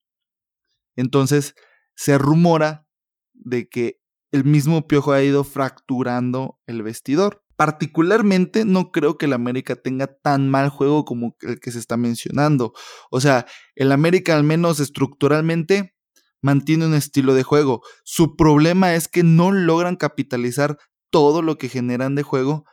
Entonces, 0.96 1.56
se 1.96 2.18
rumora 2.18 2.88
de 3.34 3.68
que 3.68 4.02
el 4.32 4.46
mismo 4.46 4.88
Piojo 4.88 5.12
ha 5.12 5.24
ido 5.24 5.44
fracturando 5.44 6.60
el 6.66 6.84
vestidor. 6.84 7.44
Particularmente 7.58 8.66
no 8.66 8.92
creo 8.92 9.18
que 9.18 9.26
el 9.26 9.34
América 9.34 9.76
tenga 9.76 10.08
tan 10.08 10.50
mal 10.50 10.70
juego 10.70 11.06
como 11.06 11.36
el 11.42 11.60
que 11.60 11.72
se 11.72 11.80
está 11.80 11.98
mencionando. 11.98 12.74
O 13.12 13.20
sea, 13.20 13.46
el 13.76 13.92
América 13.92 14.36
al 14.36 14.44
menos 14.44 14.80
estructuralmente 14.80 15.96
mantiene 16.42 16.88
un 16.88 16.96
estilo 16.96 17.34
de 17.36 17.44
juego. 17.44 17.82
Su 18.04 18.36
problema 18.36 18.96
es 18.96 19.08
que 19.08 19.24
no 19.24 19.52
logran 19.52 19.96
capitalizar 19.96 20.78
todo 21.12 21.42
lo 21.42 21.58
que 21.58 21.70
generan 21.70 22.16
de 22.16 22.24
juego 22.24 22.66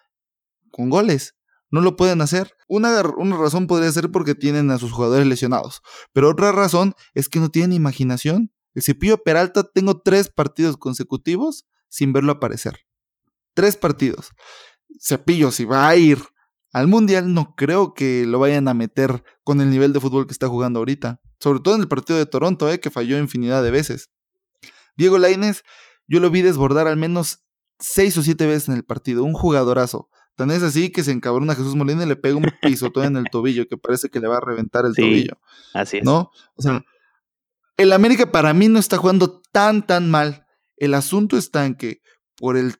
con 0.70 0.88
goles. 0.88 1.34
No 1.70 1.82
lo 1.82 1.96
pueden 1.96 2.22
hacer. 2.22 2.54
Una, 2.66 3.02
una, 3.18 3.36
razón 3.36 3.66
podría 3.66 3.92
ser 3.92 4.10
porque 4.10 4.34
tienen 4.34 4.70
a 4.70 4.78
sus 4.78 4.92
jugadores 4.92 5.26
lesionados. 5.26 5.82
Pero 6.12 6.30
otra 6.30 6.52
razón 6.52 6.94
es 7.12 7.28
que 7.28 7.40
no 7.40 7.50
tienen 7.50 7.74
imaginación. 7.74 8.52
El 8.74 8.82
Cepillo 8.82 9.22
Peralta 9.22 9.64
tengo 9.64 10.00
tres 10.00 10.30
partidos 10.30 10.76
consecutivos 10.78 11.66
sin 11.88 12.12
verlo 12.12 12.32
aparecer. 12.32 12.86
Tres 13.54 13.76
partidos. 13.76 14.30
Cepillo, 15.00 15.50
si 15.50 15.64
va 15.64 15.88
a 15.88 15.96
ir 15.96 16.18
al 16.72 16.86
Mundial, 16.86 17.34
no 17.34 17.54
creo 17.54 17.92
que 17.92 18.24
lo 18.26 18.38
vayan 18.38 18.68
a 18.68 18.74
meter 18.74 19.24
con 19.42 19.60
el 19.60 19.70
nivel 19.70 19.92
de 19.92 20.00
fútbol 20.00 20.26
que 20.26 20.32
está 20.32 20.48
jugando 20.48 20.78
ahorita. 20.78 21.20
Sobre 21.40 21.60
todo 21.60 21.74
en 21.74 21.82
el 21.82 21.88
partido 21.88 22.18
de 22.18 22.26
Toronto, 22.26 22.70
eh, 22.70 22.80
que 22.80 22.90
falló 22.90 23.18
infinidad 23.18 23.62
de 23.62 23.70
veces. 23.70 24.10
Diego 24.96 25.18
Lainez, 25.18 25.62
yo 26.06 26.20
lo 26.20 26.30
vi 26.30 26.42
desbordar 26.42 26.86
al 26.86 26.96
menos 26.96 27.44
seis 27.78 28.16
o 28.16 28.22
siete 28.22 28.46
veces 28.46 28.68
en 28.68 28.76
el 28.76 28.84
partido, 28.84 29.24
un 29.24 29.34
jugadorazo. 29.34 30.08
Tan 30.36 30.50
es 30.50 30.62
así 30.62 30.90
que 30.90 31.02
se 31.02 31.10
encabrona 31.10 31.54
Jesús 31.54 31.74
Molina 31.74 32.04
y 32.04 32.08
le 32.08 32.16
pega 32.16 32.36
un 32.36 32.46
pisotón 32.62 33.04
en 33.04 33.16
el 33.16 33.24
tobillo 33.30 33.66
que 33.66 33.76
parece 33.76 34.08
que 34.08 34.20
le 34.20 34.28
va 34.28 34.36
a 34.36 34.40
reventar 34.40 34.86
el 34.86 34.94
tobillo. 34.94 35.38
Así 35.74 35.98
es. 35.98 36.04
¿No? 36.04 36.30
O 36.54 36.62
sea, 36.62 36.84
el 37.76 37.92
América 37.92 38.30
para 38.30 38.54
mí 38.54 38.68
no 38.68 38.78
está 38.78 38.98
jugando 38.98 39.40
tan, 39.52 39.84
tan 39.84 40.10
mal. 40.10 40.46
El 40.76 40.94
asunto 40.94 41.36
está 41.36 41.66
en 41.66 41.74
que 41.74 42.02
por 42.36 42.56
el 42.56 42.74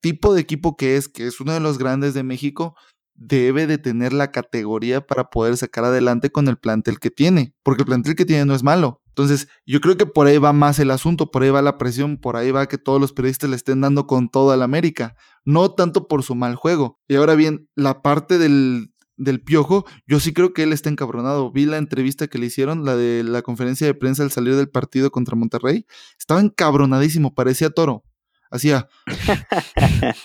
tipo 0.00 0.34
de 0.34 0.40
equipo 0.40 0.76
que 0.76 0.96
es, 0.96 1.08
que 1.08 1.26
es 1.26 1.40
uno 1.40 1.52
de 1.52 1.60
los 1.60 1.78
grandes 1.78 2.14
de 2.14 2.24
México, 2.24 2.74
debe 3.14 3.66
de 3.66 3.78
tener 3.78 4.12
la 4.12 4.32
categoría 4.32 5.06
para 5.06 5.30
poder 5.30 5.56
sacar 5.56 5.84
adelante 5.84 6.30
con 6.30 6.48
el 6.48 6.58
plantel 6.58 6.98
que 6.98 7.10
tiene, 7.10 7.54
porque 7.62 7.82
el 7.82 7.86
plantel 7.86 8.16
que 8.16 8.24
tiene 8.24 8.44
no 8.44 8.54
es 8.54 8.62
malo. 8.62 9.03
Entonces, 9.14 9.46
yo 9.64 9.80
creo 9.80 9.96
que 9.96 10.06
por 10.06 10.26
ahí 10.26 10.38
va 10.38 10.52
más 10.52 10.80
el 10.80 10.90
asunto, 10.90 11.30
por 11.30 11.44
ahí 11.44 11.50
va 11.50 11.62
la 11.62 11.78
presión, 11.78 12.16
por 12.16 12.36
ahí 12.36 12.50
va 12.50 12.66
que 12.66 12.78
todos 12.78 13.00
los 13.00 13.12
periodistas 13.12 13.48
le 13.48 13.54
estén 13.54 13.80
dando 13.80 14.08
con 14.08 14.28
todo 14.28 14.50
al 14.50 14.60
América, 14.60 15.14
no 15.44 15.70
tanto 15.70 16.08
por 16.08 16.24
su 16.24 16.34
mal 16.34 16.56
juego. 16.56 16.98
Y 17.06 17.14
ahora 17.14 17.36
bien, 17.36 17.68
la 17.76 18.02
parte 18.02 18.38
del, 18.38 18.92
del 19.16 19.40
piojo, 19.40 19.86
yo 20.08 20.18
sí 20.18 20.32
creo 20.32 20.52
que 20.52 20.64
él 20.64 20.72
está 20.72 20.90
encabronado. 20.90 21.52
Vi 21.52 21.64
la 21.64 21.76
entrevista 21.76 22.26
que 22.26 22.38
le 22.38 22.46
hicieron, 22.46 22.84
la 22.84 22.96
de 22.96 23.22
la 23.22 23.42
conferencia 23.42 23.86
de 23.86 23.94
prensa 23.94 24.24
al 24.24 24.32
salir 24.32 24.56
del 24.56 24.68
partido 24.68 25.12
contra 25.12 25.36
Monterrey. 25.36 25.86
Estaba 26.18 26.40
encabronadísimo, 26.40 27.34
parecía 27.34 27.70
toro. 27.70 28.02
Hacía. 28.50 28.88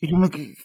y 0.00 0.10
yo 0.10 0.16
me, 0.16 0.28
¿qué, 0.28 0.56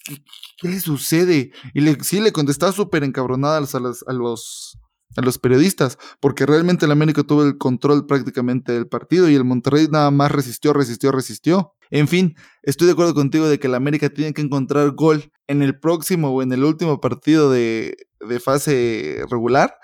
le 0.63 0.79
sucede? 0.79 1.51
Y 1.75 1.81
le, 1.81 2.03
sí, 2.03 2.19
le 2.19 2.31
contestaba 2.31 2.71
súper 2.71 3.03
encabronada 3.03 3.57
a 3.57 3.61
los, 3.61 4.07
a 4.07 4.13
los 4.13 4.80
a 5.17 5.21
los 5.21 5.37
periodistas, 5.37 5.97
porque 6.19 6.45
realmente 6.45 6.85
el 6.85 6.91
América 6.91 7.23
tuvo 7.23 7.43
el 7.43 7.57
control 7.57 8.05
prácticamente 8.05 8.71
del 8.71 8.87
partido 8.87 9.29
y 9.29 9.35
el 9.35 9.43
Monterrey 9.43 9.87
nada 9.91 10.11
más 10.11 10.31
resistió, 10.31 10.73
resistió, 10.73 11.11
resistió. 11.11 11.73
En 11.89 12.07
fin, 12.07 12.35
estoy 12.63 12.87
de 12.87 12.93
acuerdo 12.93 13.13
contigo 13.13 13.49
de 13.49 13.59
que 13.59 13.67
el 13.67 13.75
América 13.75 14.09
tiene 14.09 14.33
que 14.33 14.41
encontrar 14.41 14.91
gol 14.91 15.31
en 15.47 15.61
el 15.61 15.79
próximo 15.79 16.29
o 16.29 16.41
en 16.41 16.53
el 16.53 16.63
último 16.63 17.01
partido 17.01 17.51
de, 17.51 17.97
de 18.19 18.39
fase 18.39 19.23
regular 19.29 19.75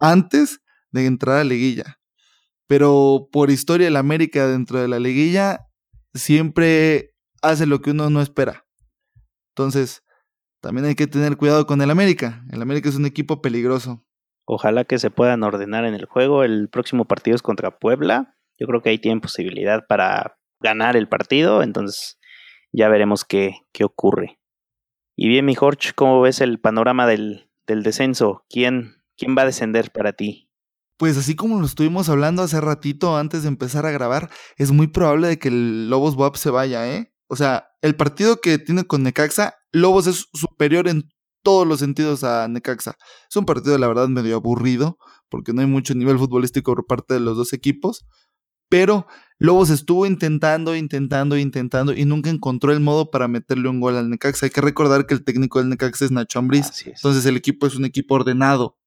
antes 0.00 0.60
de 0.90 1.06
entrar 1.06 1.36
a 1.36 1.44
la 1.44 1.50
liguilla. 1.50 1.98
Pero 2.66 3.28
por 3.30 3.50
historia 3.50 3.88
el 3.88 3.96
América 3.96 4.46
dentro 4.48 4.80
de 4.80 4.88
la 4.88 4.98
liguilla 4.98 5.68
siempre 6.14 7.14
hace 7.42 7.66
lo 7.66 7.80
que 7.80 7.90
uno 7.90 8.10
no 8.10 8.20
espera. 8.20 8.64
Entonces, 9.50 10.02
también 10.60 10.86
hay 10.86 10.94
que 10.94 11.06
tener 11.06 11.36
cuidado 11.36 11.66
con 11.66 11.82
el 11.82 11.90
América. 11.90 12.44
El 12.50 12.62
América 12.62 12.88
es 12.88 12.96
un 12.96 13.06
equipo 13.06 13.42
peligroso. 13.42 14.04
Ojalá 14.44 14.84
que 14.84 14.98
se 14.98 15.10
puedan 15.10 15.42
ordenar 15.42 15.84
en 15.84 15.94
el 15.94 16.06
juego. 16.06 16.44
El 16.44 16.68
próximo 16.68 17.04
partido 17.04 17.34
es 17.34 17.42
contra 17.42 17.78
Puebla. 17.78 18.36
Yo 18.58 18.66
creo 18.66 18.82
que 18.82 18.90
ahí 18.90 18.98
tienen 18.98 19.20
posibilidad 19.20 19.86
para 19.86 20.38
ganar 20.60 20.96
el 20.96 21.08
partido. 21.08 21.62
Entonces 21.62 22.18
ya 22.72 22.88
veremos 22.88 23.24
qué, 23.24 23.54
qué 23.72 23.84
ocurre. 23.84 24.38
Y 25.16 25.28
bien, 25.28 25.44
mi 25.44 25.54
Jorge, 25.54 25.92
¿cómo 25.94 26.20
ves 26.20 26.40
el 26.40 26.58
panorama 26.58 27.06
del, 27.06 27.50
del 27.66 27.82
descenso? 27.82 28.44
¿Quién, 28.48 28.96
¿Quién 29.16 29.36
va 29.36 29.42
a 29.42 29.46
descender 29.46 29.90
para 29.90 30.14
ti? 30.14 30.48
Pues 30.96 31.18
así 31.18 31.34
como 31.34 31.58
lo 31.58 31.66
estuvimos 31.66 32.08
hablando 32.08 32.42
hace 32.42 32.60
ratito 32.60 33.16
antes 33.16 33.42
de 33.42 33.48
empezar 33.48 33.86
a 33.86 33.90
grabar, 33.90 34.30
es 34.56 34.70
muy 34.70 34.86
probable 34.86 35.28
de 35.28 35.38
que 35.38 35.48
el 35.48 35.90
Lobos 35.90 36.14
WAP 36.14 36.36
se 36.36 36.50
vaya, 36.50 36.88
¿eh? 36.88 37.12
O 37.26 37.36
sea, 37.36 37.70
el 37.80 37.96
partido 37.96 38.40
que 38.40 38.58
tiene 38.58 38.84
con 38.84 39.02
Necaxa, 39.02 39.54
Lobos 39.72 40.06
es 40.06 40.28
superior 40.32 40.88
en 40.88 41.11
todos 41.42 41.66
los 41.66 41.80
sentidos 41.80 42.24
a 42.24 42.48
Necaxa. 42.48 42.96
Es 43.28 43.36
un 43.36 43.44
partido, 43.44 43.76
la 43.78 43.88
verdad, 43.88 44.08
medio 44.08 44.36
aburrido, 44.36 44.98
porque 45.28 45.52
no 45.52 45.60
hay 45.60 45.66
mucho 45.66 45.94
nivel 45.94 46.18
futbolístico 46.18 46.74
por 46.74 46.86
parte 46.86 47.14
de 47.14 47.20
los 47.20 47.36
dos 47.36 47.52
equipos. 47.52 48.06
Pero 48.68 49.06
Lobos 49.38 49.68
estuvo 49.68 50.06
intentando, 50.06 50.74
intentando, 50.74 51.36
intentando 51.36 51.92
y 51.92 52.06
nunca 52.06 52.30
encontró 52.30 52.72
el 52.72 52.80
modo 52.80 53.10
para 53.10 53.28
meterle 53.28 53.68
un 53.68 53.80
gol 53.80 53.96
al 53.96 54.08
Necaxa. 54.08 54.46
Hay 54.46 54.50
que 54.50 54.62
recordar 54.62 55.06
que 55.06 55.12
el 55.12 55.24
técnico 55.24 55.58
del 55.58 55.68
Necaxa 55.68 56.06
es 56.06 56.10
Nacho 56.10 56.38
Ambriz. 56.38 56.86
Entonces 56.86 57.26
el 57.26 57.36
equipo 57.36 57.66
es 57.66 57.74
un 57.74 57.84
equipo 57.84 58.14
ordenado. 58.14 58.78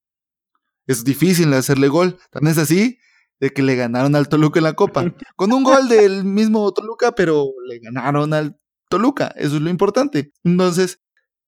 Es 0.87 1.03
difícil 1.03 1.53
hacerle 1.53 1.87
gol. 1.87 2.17
Tan 2.31 2.47
es 2.47 2.57
así 2.57 2.97
de 3.39 3.51
que 3.51 3.61
le 3.61 3.75
ganaron 3.75 4.15
al 4.15 4.27
Toluca 4.27 4.59
en 4.59 4.63
la 4.63 4.73
Copa. 4.73 5.13
Con 5.35 5.53
un 5.53 5.63
gol 5.63 5.87
del 5.87 6.23
mismo 6.23 6.71
Toluca, 6.71 7.13
pero 7.13 7.47
le 7.67 7.77
ganaron 7.77 8.33
al 8.33 8.57
Toluca. 8.89 9.27
Eso 9.35 9.57
es 9.57 9.61
lo 9.61 9.69
importante. 9.69 10.31
Entonces, 10.43 10.99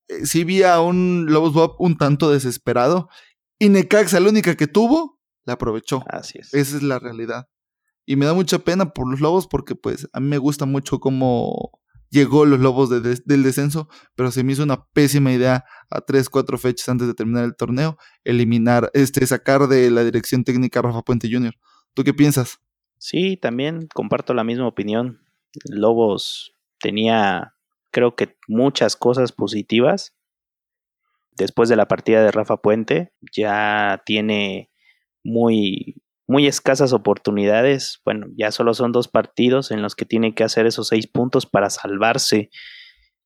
eh, 0.07 0.25
sí 0.25 0.43
vi 0.43 0.63
a 0.63 0.79
un 0.79 1.27
Lobos 1.29 1.53
Bob 1.53 1.75
un 1.79 1.97
tanto 1.97 2.31
desesperado. 2.31 3.09
Y 3.59 3.69
Necaxa, 3.69 4.19
la 4.19 4.29
única 4.29 4.55
que 4.55 4.67
tuvo, 4.67 5.19
la 5.45 5.53
aprovechó. 5.53 6.03
Así 6.07 6.39
es. 6.39 6.53
Esa 6.53 6.77
es 6.77 6.83
la 6.83 6.99
realidad. 6.99 7.47
Y 8.05 8.15
me 8.15 8.25
da 8.25 8.33
mucha 8.33 8.59
pena 8.59 8.93
por 8.93 9.09
los 9.09 9.19
Lobos 9.19 9.47
porque 9.47 9.75
pues 9.75 10.07
a 10.13 10.19
mí 10.19 10.27
me 10.27 10.37
gusta 10.37 10.65
mucho 10.65 10.99
cómo 10.99 11.81
llegó 12.09 12.45
los 12.45 12.59
Lobos 12.59 12.89
del 12.89 13.43
descenso, 13.43 13.89
pero 14.15 14.31
se 14.31 14.43
me 14.43 14.53
hizo 14.53 14.63
una 14.63 14.85
pésima 14.93 15.33
idea 15.33 15.65
a 15.89 16.01
tres, 16.01 16.29
cuatro 16.29 16.57
fechas 16.57 16.87
antes 16.89 17.07
de 17.07 17.13
terminar 17.13 17.43
el 17.43 17.55
torneo, 17.55 17.97
eliminar, 18.23 18.89
este, 18.93 19.25
sacar 19.25 19.67
de 19.67 19.91
la 19.91 20.03
dirección 20.03 20.43
técnica 20.43 20.79
a 20.79 20.83
Rafa 20.83 21.01
Puente 21.01 21.29
Jr. 21.29 21.53
¿Tú 21.93 22.03
qué 22.03 22.13
piensas? 22.13 22.59
Sí, 22.97 23.37
también 23.37 23.87
comparto 23.93 24.33
la 24.33 24.43
misma 24.43 24.67
opinión. 24.67 25.19
Lobos 25.65 26.53
tenía 26.79 27.55
creo 27.91 28.15
que 28.15 28.37
muchas 28.47 28.95
cosas 28.95 29.31
positivas. 29.31 30.15
Después 31.31 31.69
de 31.69 31.75
la 31.75 31.87
partida 31.87 32.23
de 32.23 32.31
Rafa 32.31 32.57
Puente, 32.57 33.13
ya 33.31 34.01
tiene 34.05 34.71
muy, 35.23 36.01
muy 36.27 36.47
escasas 36.47 36.93
oportunidades. 36.93 38.01
Bueno, 38.03 38.27
ya 38.35 38.51
solo 38.51 38.73
son 38.73 38.91
dos 38.91 39.07
partidos 39.07 39.71
en 39.71 39.81
los 39.81 39.95
que 39.95 40.05
tiene 40.05 40.33
que 40.33 40.43
hacer 40.43 40.65
esos 40.65 40.87
seis 40.87 41.07
puntos 41.07 41.45
para 41.45 41.69
salvarse. 41.69 42.49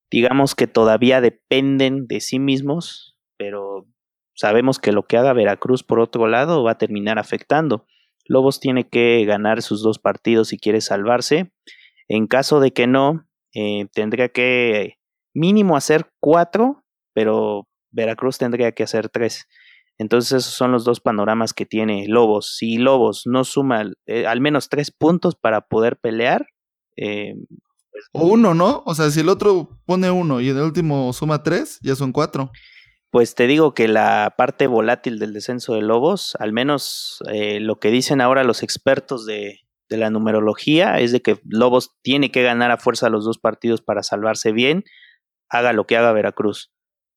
Digamos 0.10 0.56
que 0.56 0.68
todavía 0.68 1.22
dependen 1.22 2.08
de 2.08 2.20
sí 2.20 2.38
mismos, 2.38 3.18
pero 3.38 3.88
sabemos 4.36 4.78
que 4.78 4.92
lo 4.92 5.04
que 5.04 5.18
haga 5.18 5.34
Veracruz 5.34 5.84
por 5.84 6.00
otro 6.00 6.28
lado 6.28 6.64
va 6.64 6.72
a 6.72 6.78
terminar 6.78 7.18
afectando. 7.18 7.88
Lobos 8.26 8.60
tiene 8.60 8.90
que 8.90 9.24
ganar 9.26 9.62
sus 9.62 9.82
dos 9.82 10.00
partidos 10.00 10.50
si 10.50 10.58
quiere 10.58 10.82
salvarse. 10.82 11.54
En 12.08 12.28
caso 12.28 12.60
de 12.60 12.72
que 12.72 12.88
no, 12.88 13.26
eh, 13.54 13.88
tendría 13.94 14.30
que 14.30 14.98
mínimo 15.34 15.76
hacer 15.76 16.12
cuatro, 16.20 16.84
pero 17.14 17.68
Veracruz 17.92 18.38
tendría 18.38 18.72
que 18.72 18.84
hacer 18.84 19.10
tres. 19.10 19.48
Entonces 19.98 20.32
esos 20.32 20.54
son 20.54 20.72
los 20.72 20.84
dos 20.84 21.00
panoramas 21.00 21.54
que 21.54 21.66
tiene 21.66 22.08
Lobos. 22.08 22.56
Si 22.58 22.78
Lobos 22.78 23.24
no 23.26 23.44
suma 23.44 23.92
eh, 24.08 24.26
al 24.26 24.42
menos 24.42 24.70
tres 24.70 24.92
puntos 24.92 25.36
para 25.36 25.62
poder 25.62 25.98
pelear. 25.98 26.48
Eh, 26.98 27.36
pues 27.92 28.06
o 28.14 28.26
uno, 28.26 28.54
¿no? 28.54 28.84
O 28.86 28.96
sea, 28.96 29.12
si 29.12 29.20
el 29.20 29.30
otro 29.30 29.82
pone 29.86 30.10
uno 30.10 30.42
y 30.42 30.50
en 30.50 30.58
el 30.58 30.64
último 30.64 31.14
suma 31.14 31.44
tres, 31.44 31.78
ya 31.82 31.96
son 31.96 32.12
cuatro. 32.12 32.52
Pues 33.12 33.36
te 33.36 33.46
digo 33.46 33.74
que 33.74 33.90
la 33.90 34.34
parte 34.38 34.68
volátil 34.68 35.20
del 35.20 35.34
descenso 35.34 35.76
de 35.76 35.82
Lobos, 35.82 36.36
al 36.40 36.54
menos 36.54 37.22
lo 37.28 37.78
que 37.78 37.92
dicen 37.92 38.22
ahora 38.22 38.46
los 38.46 38.64
expertos 38.64 39.26
de, 39.26 39.61
de 39.92 39.98
la 39.98 40.10
numerología 40.10 41.00
es 41.00 41.12
de 41.12 41.22
que 41.22 41.42
Lobos 41.44 41.92
tiene 42.02 42.32
que 42.32 42.44
ganar 42.44 42.72
a 42.72 42.78
fuerza 42.78 43.10
los 43.10 43.26
dos 43.26 43.38
partidos 43.38 43.82
para 43.82 44.04
salvarse 44.04 44.54
bien, 44.54 44.86
haga 45.50 45.74
lo 45.74 45.86
que 45.86 45.98
haga 45.98 46.14
Veracruz. 46.14 46.72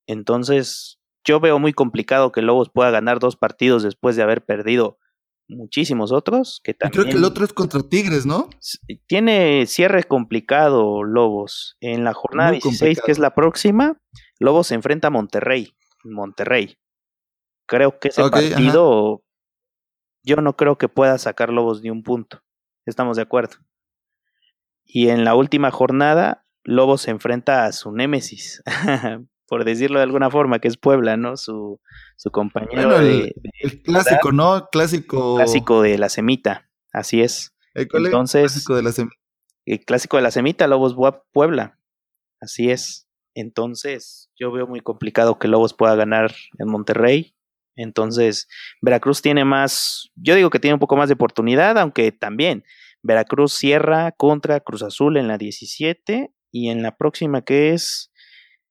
Entonces, 0.08 0.98
yo 1.24 1.38
veo 1.38 1.60
muy 1.60 1.72
complicado 1.72 2.32
que 2.32 2.42
Lobos 2.42 2.70
pueda 2.74 2.90
ganar 2.90 3.20
dos 3.20 3.36
partidos 3.36 3.84
después 3.84 4.16
de 4.16 4.24
haber 4.24 4.44
perdido 4.44 4.98
muchísimos 5.48 6.10
otros. 6.10 6.60
Que 6.64 6.74
también, 6.74 7.02
Creo 7.02 7.12
que 7.12 7.18
el 7.18 7.24
otro 7.24 7.44
es 7.44 7.52
contra 7.52 7.80
Tigres, 7.80 8.26
¿no? 8.26 8.50
Tiene 9.06 9.66
cierre 9.66 10.02
complicado 10.02 11.04
Lobos. 11.04 11.76
En 11.80 12.02
la 12.02 12.12
jornada 12.12 12.50
16, 12.50 13.02
que 13.06 13.12
es 13.12 13.20
la 13.20 13.34
próxima, 13.34 14.00
Lobos 14.40 14.66
se 14.66 14.74
enfrenta 14.74 15.08
a 15.08 15.12
Monterrey. 15.12 15.76
Monterrey. 16.02 16.76
Creo 17.68 18.00
que 18.00 18.08
ese 18.08 18.28
partido, 18.28 19.22
yo 20.24 20.36
no 20.38 20.56
creo 20.56 20.76
que 20.76 20.88
pueda 20.88 21.16
sacar 21.18 21.50
Lobos 21.50 21.80
ni 21.80 21.90
un 21.90 22.02
punto. 22.02 22.40
Estamos 22.86 23.16
de 23.16 23.22
acuerdo. 23.22 23.56
Y 24.84 25.08
en 25.08 25.24
la 25.24 25.34
última 25.34 25.70
jornada, 25.70 26.46
Lobo 26.62 26.98
se 26.98 27.10
enfrenta 27.10 27.64
a 27.64 27.72
su 27.72 27.92
némesis, 27.92 28.62
por 29.48 29.64
decirlo 29.64 29.98
de 29.98 30.04
alguna 30.04 30.30
forma, 30.30 30.58
que 30.58 30.68
es 30.68 30.76
Puebla, 30.76 31.16
¿no? 31.16 31.36
Su, 31.36 31.80
su 32.16 32.30
compañero. 32.30 32.98
el, 33.00 33.34
clásico, 33.82 34.32
¿no? 34.32 34.68
Clásico. 34.70 35.36
Clásico 35.36 35.82
de 35.82 35.98
la 35.98 36.08
semita, 36.08 36.70
así 36.92 37.22
es. 37.22 37.54
Entonces, 37.74 38.52
clásico 38.52 38.76
de 38.76 38.82
la 38.82 38.92
semita. 38.92 39.16
El 39.66 39.84
clásico 39.84 40.16
de 40.16 40.22
la 40.22 40.30
semita, 40.30 40.66
Lobos 40.66 40.94
Puebla, 41.32 41.78
así 42.40 42.70
es. 42.70 43.08
Entonces, 43.34 44.30
yo 44.38 44.52
veo 44.52 44.66
muy 44.66 44.80
complicado 44.80 45.38
que 45.38 45.48
Lobos 45.48 45.74
pueda 45.74 45.96
ganar 45.96 46.32
en 46.58 46.68
Monterrey. 46.68 47.34
Entonces, 47.76 48.48
Veracruz 48.80 49.22
tiene 49.22 49.44
más, 49.44 50.10
yo 50.14 50.34
digo 50.34 50.50
que 50.50 50.60
tiene 50.60 50.74
un 50.74 50.80
poco 50.80 50.96
más 50.96 51.08
de 51.08 51.14
oportunidad, 51.14 51.78
aunque 51.78 52.12
también 52.12 52.64
Veracruz 53.02 53.52
cierra 53.52 54.12
contra 54.12 54.60
Cruz 54.60 54.82
Azul 54.82 55.16
en 55.16 55.28
la 55.28 55.38
17 55.38 56.32
y 56.52 56.68
en 56.70 56.82
la 56.82 56.96
próxima 56.96 57.42
que 57.42 57.72
es 57.72 58.10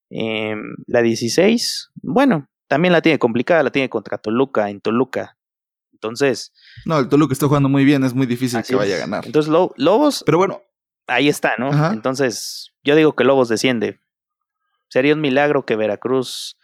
eh, 0.09 0.55
la 0.87 1.01
16, 1.01 1.91
bueno, 1.95 2.49
también 2.67 2.93
la 2.93 3.01
tiene 3.01 3.19
complicada, 3.19 3.63
la 3.63 3.71
tiene 3.71 3.89
contra 3.89 4.17
Toluca, 4.17 4.69
en 4.69 4.79
Toluca. 4.79 5.37
Entonces... 5.91 6.53
No, 6.85 6.99
el 6.99 7.09
Toluca 7.09 7.33
está 7.33 7.47
jugando 7.47 7.69
muy 7.69 7.85
bien, 7.85 8.03
es 8.03 8.13
muy 8.13 8.25
difícil 8.25 8.63
que 8.63 8.75
vaya 8.75 8.95
a 8.95 8.99
ganar. 8.99 9.25
Entonces, 9.25 9.51
Lobos... 9.51 10.23
Pero 10.25 10.37
bueno, 10.37 10.61
ahí 11.07 11.29
está, 11.29 11.53
¿no? 11.57 11.91
Entonces, 11.91 12.73
yo 12.83 12.95
digo 12.95 13.15
que 13.15 13.23
Lobos 13.23 13.49
desciende. 13.49 13.99
Sería 14.89 15.13
un 15.13 15.21
milagro 15.21 15.65
que 15.65 15.75
Veracruz 15.75 16.57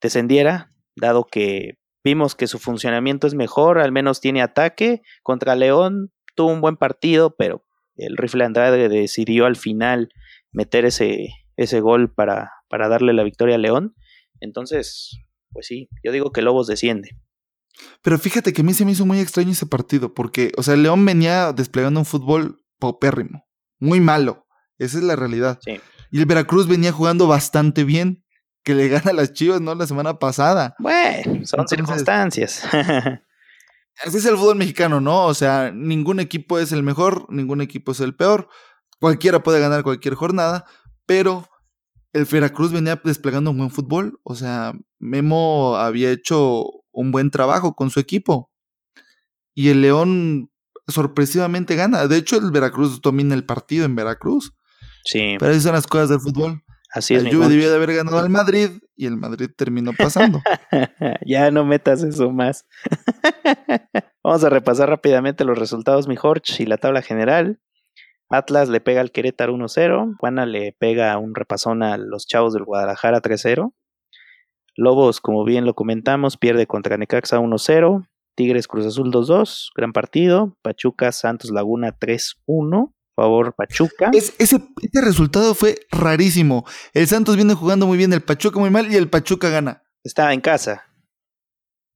descendiera, 0.00 0.72
dado 1.00 1.24
que 1.24 1.78
vimos 2.04 2.34
que 2.34 2.46
su 2.46 2.58
funcionamiento 2.58 3.26
es 3.26 3.34
mejor, 3.34 3.78
al 3.78 3.92
menos 3.92 4.20
tiene 4.20 4.42
ataque. 4.42 5.02
Contra 5.22 5.56
León 5.56 6.12
tuvo 6.34 6.52
un 6.52 6.60
buen 6.60 6.76
partido, 6.76 7.34
pero 7.36 7.64
el 7.96 8.16
rifle 8.16 8.44
Andrade 8.44 8.88
decidió 8.88 9.46
al 9.46 9.56
final 9.56 10.10
meter 10.52 10.84
ese, 10.84 11.28
ese 11.56 11.80
gol 11.80 12.12
para, 12.12 12.52
para 12.68 12.88
darle 12.88 13.12
la 13.12 13.24
victoria 13.24 13.56
a 13.56 13.58
León. 13.58 13.94
Entonces, 14.40 15.18
pues 15.50 15.66
sí, 15.66 15.88
yo 16.02 16.12
digo 16.12 16.32
que 16.32 16.42
Lobos 16.42 16.66
desciende. 16.66 17.10
Pero 18.02 18.18
fíjate 18.18 18.52
que 18.52 18.62
a 18.62 18.64
mí 18.64 18.74
se 18.74 18.84
me 18.84 18.92
hizo 18.92 19.06
muy 19.06 19.20
extraño 19.20 19.52
ese 19.52 19.66
partido, 19.66 20.14
porque, 20.14 20.52
o 20.56 20.62
sea, 20.62 20.76
León 20.76 21.04
venía 21.04 21.52
desplegando 21.52 22.00
un 22.00 22.06
fútbol 22.06 22.64
paupérrimo, 22.78 23.46
muy 23.78 24.00
malo. 24.00 24.46
Esa 24.78 24.98
es 24.98 25.04
la 25.04 25.16
realidad. 25.16 25.58
Y 26.10 26.18
el 26.18 26.26
Veracruz 26.26 26.66
venía 26.66 26.92
jugando 26.92 27.26
bastante 27.26 27.84
bien, 27.84 28.24
que 28.62 28.74
le 28.74 28.88
gana 28.88 29.10
a 29.10 29.14
las 29.14 29.32
Chivas, 29.32 29.60
¿no? 29.60 29.74
La 29.74 29.86
semana 29.86 30.18
pasada. 30.18 30.74
Bueno, 30.78 31.46
son 31.46 31.66
circunstancias. 31.66 32.62
así 34.04 34.16
es 34.16 34.24
el 34.24 34.36
fútbol 34.36 34.56
mexicano, 34.56 35.00
¿no? 35.00 35.26
O 35.26 35.34
sea, 35.34 35.72
ningún 35.72 36.20
equipo 36.20 36.58
es 36.58 36.72
el 36.72 36.82
mejor, 36.82 37.26
ningún 37.30 37.60
equipo 37.60 37.92
es 37.92 38.00
el 38.00 38.14
peor. 38.14 38.48
Cualquiera 38.98 39.42
puede 39.42 39.60
ganar 39.60 39.82
cualquier 39.82 40.14
jornada, 40.14 40.66
pero 41.06 41.48
el 42.12 42.24
Veracruz 42.24 42.72
venía 42.72 43.00
desplegando 43.02 43.50
un 43.50 43.58
buen 43.58 43.70
fútbol. 43.70 44.20
O 44.22 44.34
sea, 44.34 44.72
Memo 44.98 45.76
había 45.76 46.10
hecho 46.10 46.66
un 46.92 47.12
buen 47.12 47.30
trabajo 47.30 47.74
con 47.74 47.90
su 47.90 48.00
equipo. 48.00 48.50
Y 49.54 49.68
el 49.68 49.82
León 49.82 50.50
sorpresivamente 50.88 51.76
gana. 51.76 52.06
De 52.06 52.16
hecho, 52.16 52.36
el 52.36 52.50
Veracruz 52.50 53.00
domina 53.00 53.34
el 53.34 53.44
partido 53.44 53.84
en 53.84 53.96
Veracruz. 53.96 54.54
Sí. 55.04 55.36
Pero 55.38 55.52
esas 55.52 55.62
son 55.64 55.72
las 55.72 55.86
cosas 55.86 56.08
del 56.10 56.20
fútbol. 56.20 56.62
Así 56.92 57.14
es. 57.14 57.24
La 57.24 57.30
Juve 57.30 57.48
debió 57.48 57.70
de 57.70 57.76
haber 57.76 57.94
ganado 57.94 58.18
al 58.18 58.30
Madrid 58.30 58.70
y 58.96 59.06
el 59.06 59.16
Madrid 59.16 59.50
terminó 59.56 59.92
pasando. 59.92 60.42
ya 61.26 61.50
no 61.50 61.64
metas 61.64 62.02
eso 62.02 62.30
más. 62.30 62.66
Vamos 64.24 64.44
a 64.44 64.50
repasar 64.50 64.88
rápidamente 64.88 65.44
los 65.44 65.58
resultados, 65.58 66.08
mi 66.08 66.16
Jorge, 66.16 66.62
y 66.62 66.66
la 66.66 66.78
tabla 66.78 67.02
general. 67.02 67.60
Atlas 68.28 68.68
le 68.68 68.80
pega 68.80 69.00
al 69.00 69.12
Querétaro 69.12 69.54
1-0. 69.54 70.16
Juana 70.18 70.46
le 70.46 70.74
pega 70.78 71.16
un 71.18 71.34
repasón 71.34 71.82
a 71.82 71.96
los 71.96 72.26
Chavos 72.26 72.54
del 72.54 72.64
Guadalajara 72.64 73.20
3-0. 73.20 73.72
Lobos, 74.76 75.20
como 75.20 75.44
bien 75.44 75.66
lo 75.66 75.74
comentamos, 75.74 76.36
pierde 76.36 76.66
contra 76.66 76.96
Necaxa 76.96 77.38
1-0. 77.38 78.06
Tigres 78.36 78.68
Cruz 78.68 78.86
Azul 78.86 79.12
2-2, 79.12 79.70
gran 79.76 79.92
partido. 79.92 80.56
Pachuca 80.62 81.12
Santos 81.12 81.50
Laguna 81.50 81.98
3-1, 81.98 82.94
favor 83.20 83.54
Pachuca. 83.54 84.10
ese, 84.12 84.32
ese, 84.38 85.00
resultado 85.02 85.54
fue 85.54 85.76
rarísimo. 85.90 86.64
El 86.94 87.06
Santos 87.06 87.36
viene 87.36 87.54
jugando 87.54 87.86
muy 87.86 87.98
bien, 87.98 88.12
el 88.12 88.22
Pachuca 88.22 88.58
muy 88.58 88.70
mal 88.70 88.90
y 88.90 88.96
el 88.96 89.10
Pachuca 89.10 89.50
gana. 89.50 89.82
Estaba 90.02 90.32
en 90.32 90.40
casa. 90.40 90.84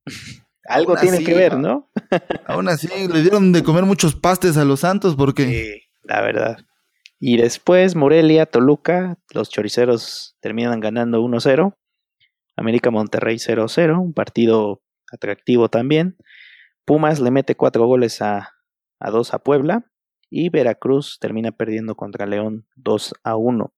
Algo 0.68 0.96
tiene 0.96 1.22
que 1.24 1.34
ver, 1.34 1.58
¿no? 1.58 1.90
aún 2.46 2.68
así, 2.68 2.88
le 2.88 3.20
dieron 3.20 3.52
de 3.52 3.62
comer 3.62 3.84
muchos 3.84 4.14
pastes 4.14 4.56
a 4.56 4.64
los 4.64 4.80
Santos 4.80 5.14
porque... 5.14 5.44
Sí, 5.46 5.82
la 6.02 6.22
verdad. 6.22 6.58
Y 7.18 7.36
después 7.36 7.96
Morelia, 7.96 8.46
Toluca, 8.46 9.18
los 9.32 9.50
choriceros 9.50 10.36
terminan 10.40 10.80
ganando 10.80 11.22
1-0. 11.22 11.74
América 12.56 12.90
Monterrey 12.90 13.36
0-0, 13.36 13.98
un 13.98 14.14
partido 14.14 14.82
atractivo 15.12 15.68
también. 15.68 16.16
Pumas 16.84 17.20
le 17.20 17.30
mete 17.30 17.56
cuatro 17.56 17.86
goles 17.86 18.22
a, 18.22 18.50
a 19.00 19.10
dos 19.10 19.34
a 19.34 19.38
Puebla 19.38 19.90
y 20.34 20.48
Veracruz 20.48 21.18
termina 21.20 21.52
perdiendo 21.52 21.94
contra 21.94 22.26
León 22.26 22.66
2 22.74 23.14
a 23.22 23.36
1. 23.36 23.72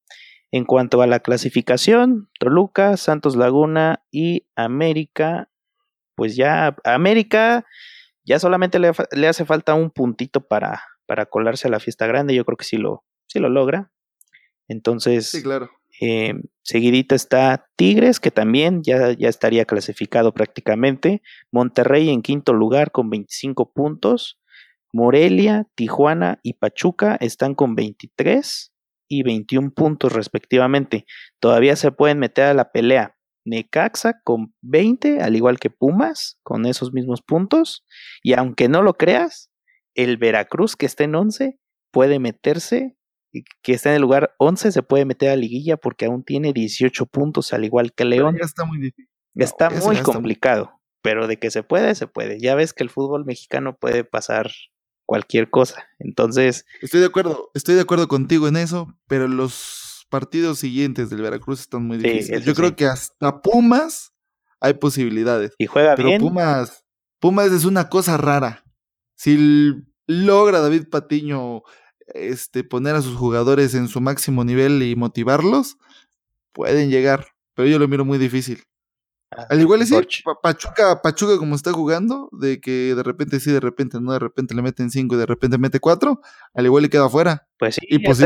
En 0.51 0.65
cuanto 0.65 1.03
a 1.03 1.07
la 1.07 1.19
clasificación, 1.19 2.29
Toluca, 2.39 2.97
Santos 2.97 3.35
Laguna 3.35 4.03
y 4.09 4.47
América, 4.55 5.49
pues 6.15 6.35
ya 6.35 6.75
América 6.83 7.63
ya 8.25 8.39
solamente 8.39 8.79
le, 8.79 8.91
le, 9.11 9.27
hace 9.27 9.45
falta 9.45 9.75
un 9.75 9.91
puntito 9.91 10.47
para, 10.47 10.81
para 11.05 11.27
colarse 11.27 11.67
a 11.67 11.71
la 11.71 11.79
fiesta 11.79 12.07
grande. 12.07 12.33
Yo 12.33 12.43
creo 12.43 12.57
que 12.57 12.65
sí 12.65 12.77
lo, 12.77 13.03
sí 13.27 13.37
lo 13.37 13.49
logra. 13.49 13.91
Entonces, 14.67 15.29
sí, 15.29 15.43
claro. 15.43 15.69
Eh, 16.01 16.33
seguidita 16.63 17.13
está 17.13 17.69
Tigres, 17.75 18.19
que 18.19 18.31
también 18.31 18.81
ya, 18.83 19.11
ya 19.11 19.29
estaría 19.29 19.65
clasificado 19.65 20.33
prácticamente. 20.33 21.21
Monterrey 21.51 22.09
en 22.09 22.23
quinto 22.23 22.53
lugar 22.53 22.91
con 22.91 23.11
25 23.11 23.73
puntos. 23.73 24.39
Morelia, 24.93 25.67
Tijuana 25.75 26.39
y 26.43 26.53
Pachuca 26.53 27.17
están 27.19 27.55
con 27.55 27.75
23 27.75 28.73
y 29.09 29.23
21 29.23 29.71
puntos 29.71 30.13
respectivamente. 30.13 31.05
Todavía 31.39 31.75
se 31.75 31.91
pueden 31.91 32.19
meter 32.19 32.45
a 32.45 32.53
la 32.53 32.71
pelea. 32.71 33.15
Necaxa 33.45 34.19
con 34.23 34.53
20, 34.61 35.21
al 35.21 35.35
igual 35.37 35.57
que 35.57 35.69
Pumas, 35.69 36.37
con 36.43 36.65
esos 36.65 36.91
mismos 36.91 37.21
puntos. 37.21 37.85
Y 38.21 38.33
aunque 38.33 38.67
no 38.67 38.83
lo 38.83 38.95
creas, 38.95 39.49
el 39.95 40.17
Veracruz, 40.17 40.75
que 40.75 40.85
está 40.85 41.05
en 41.05 41.15
11, 41.15 41.57
puede 41.91 42.19
meterse 42.19 42.97
que 43.61 43.73
está 43.73 43.89
en 43.89 43.95
el 43.95 44.01
lugar 44.01 44.33
11 44.39 44.71
se 44.71 44.83
puede 44.83 45.05
meter 45.05 45.29
a 45.29 45.35
liguilla 45.35 45.77
porque 45.77 46.05
aún 46.05 46.23
tiene 46.23 46.53
18 46.53 47.05
puntos 47.07 47.53
al 47.53 47.65
igual 47.65 47.93
que 47.93 48.05
León. 48.05 48.37
está 48.41 48.65
muy 48.65 48.79
difícil. 48.79 49.09
está 49.35 49.69
muy 49.69 49.97
complicado, 49.97 50.81
pero 51.01 51.27
de 51.27 51.37
que 51.37 51.51
se 51.51 51.63
puede, 51.63 51.95
se 51.95 52.07
puede. 52.07 52.39
Ya 52.39 52.55
ves 52.55 52.73
que 52.73 52.83
el 52.83 52.89
fútbol 52.89 53.25
mexicano 53.25 53.77
puede 53.77 54.03
pasar 54.03 54.49
cualquier 55.07 55.49
cosa. 55.49 55.87
Entonces, 55.97 56.65
estoy 56.81 56.99
de 56.99 57.07
acuerdo, 57.07 57.49
estoy 57.55 57.73
de 57.73 57.81
acuerdo 57.81 58.07
contigo 58.07 58.47
en 58.47 58.57
eso, 58.57 58.93
pero 59.07 59.27
los 59.27 60.05
partidos 60.09 60.59
siguientes 60.59 61.09
del 61.09 61.21
Veracruz 61.21 61.61
están 61.61 61.87
muy 61.87 61.97
difíciles. 61.97 62.45
Yo 62.45 62.53
creo 62.53 62.75
que 62.75 62.85
hasta 62.85 63.41
Pumas 63.41 64.13
hay 64.59 64.75
posibilidades. 64.75 65.53
Y 65.57 65.65
juega 65.65 65.95
pero 65.95 66.09
bien. 66.09 66.21
Pumas, 66.21 66.85
Pumas 67.19 67.51
es 67.51 67.65
una 67.65 67.89
cosa 67.89 68.17
rara. 68.17 68.63
Si 69.15 69.73
logra 70.05 70.59
David 70.59 70.89
Patiño 70.89 71.63
este, 72.07 72.63
poner 72.63 72.95
a 72.95 73.01
sus 73.01 73.15
jugadores 73.15 73.73
en 73.73 73.87
su 73.87 74.01
máximo 74.01 74.43
nivel 74.43 74.83
y 74.83 74.95
motivarlos, 74.95 75.77
pueden 76.51 76.89
llegar, 76.89 77.27
pero 77.55 77.67
yo 77.69 77.79
lo 77.79 77.87
miro 77.87 78.05
muy 78.05 78.17
difícil. 78.17 78.63
Ah, 79.35 79.45
Al 79.49 79.59
igual 79.59 79.81
es 79.81 79.91
Pachuca, 80.41 81.01
Pachuca 81.01 81.37
como 81.37 81.55
está 81.55 81.73
jugando, 81.73 82.29
de 82.31 82.61
que 82.61 82.95
de 82.95 83.03
repente 83.03 83.39
sí, 83.41 83.51
de 83.51 83.59
repente 83.59 83.99
no, 83.99 84.13
de 84.13 84.19
repente 84.19 84.55
le 84.55 84.61
meten 84.61 84.89
cinco 84.89 85.15
y 85.15 85.17
de 85.17 85.25
repente 85.25 85.57
mete 85.57 85.81
cuatro, 85.81 86.21
al 86.53 86.65
igual 86.65 86.83
le 86.83 86.89
queda 86.89 87.07
afuera. 87.07 87.47
Pues 87.59 87.75
sí, 87.75 87.81
y 87.89 87.99
pues 87.99 88.19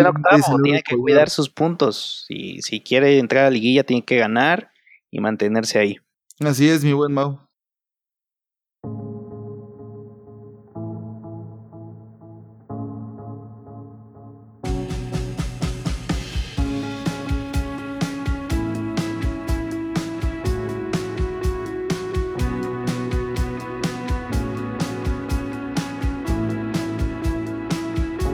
tiene 0.63 0.83
que 0.83 0.95
cuidar 0.95 1.29
sus 1.29 1.49
puntos. 1.49 2.25
Y 2.29 2.61
si 2.61 2.81
quiere 2.81 3.17
entrar 3.17 3.45
a 3.45 3.45
la 3.45 3.51
liguilla, 3.51 3.83
tiene 3.83 4.05
que 4.05 4.17
ganar 4.17 4.71
y 5.09 5.19
mantenerse 5.19 5.79
ahí. 5.79 5.97
Así 6.39 6.69
es, 6.69 6.83
mi 6.83 6.93
buen 6.93 7.13
Mau. 7.13 7.39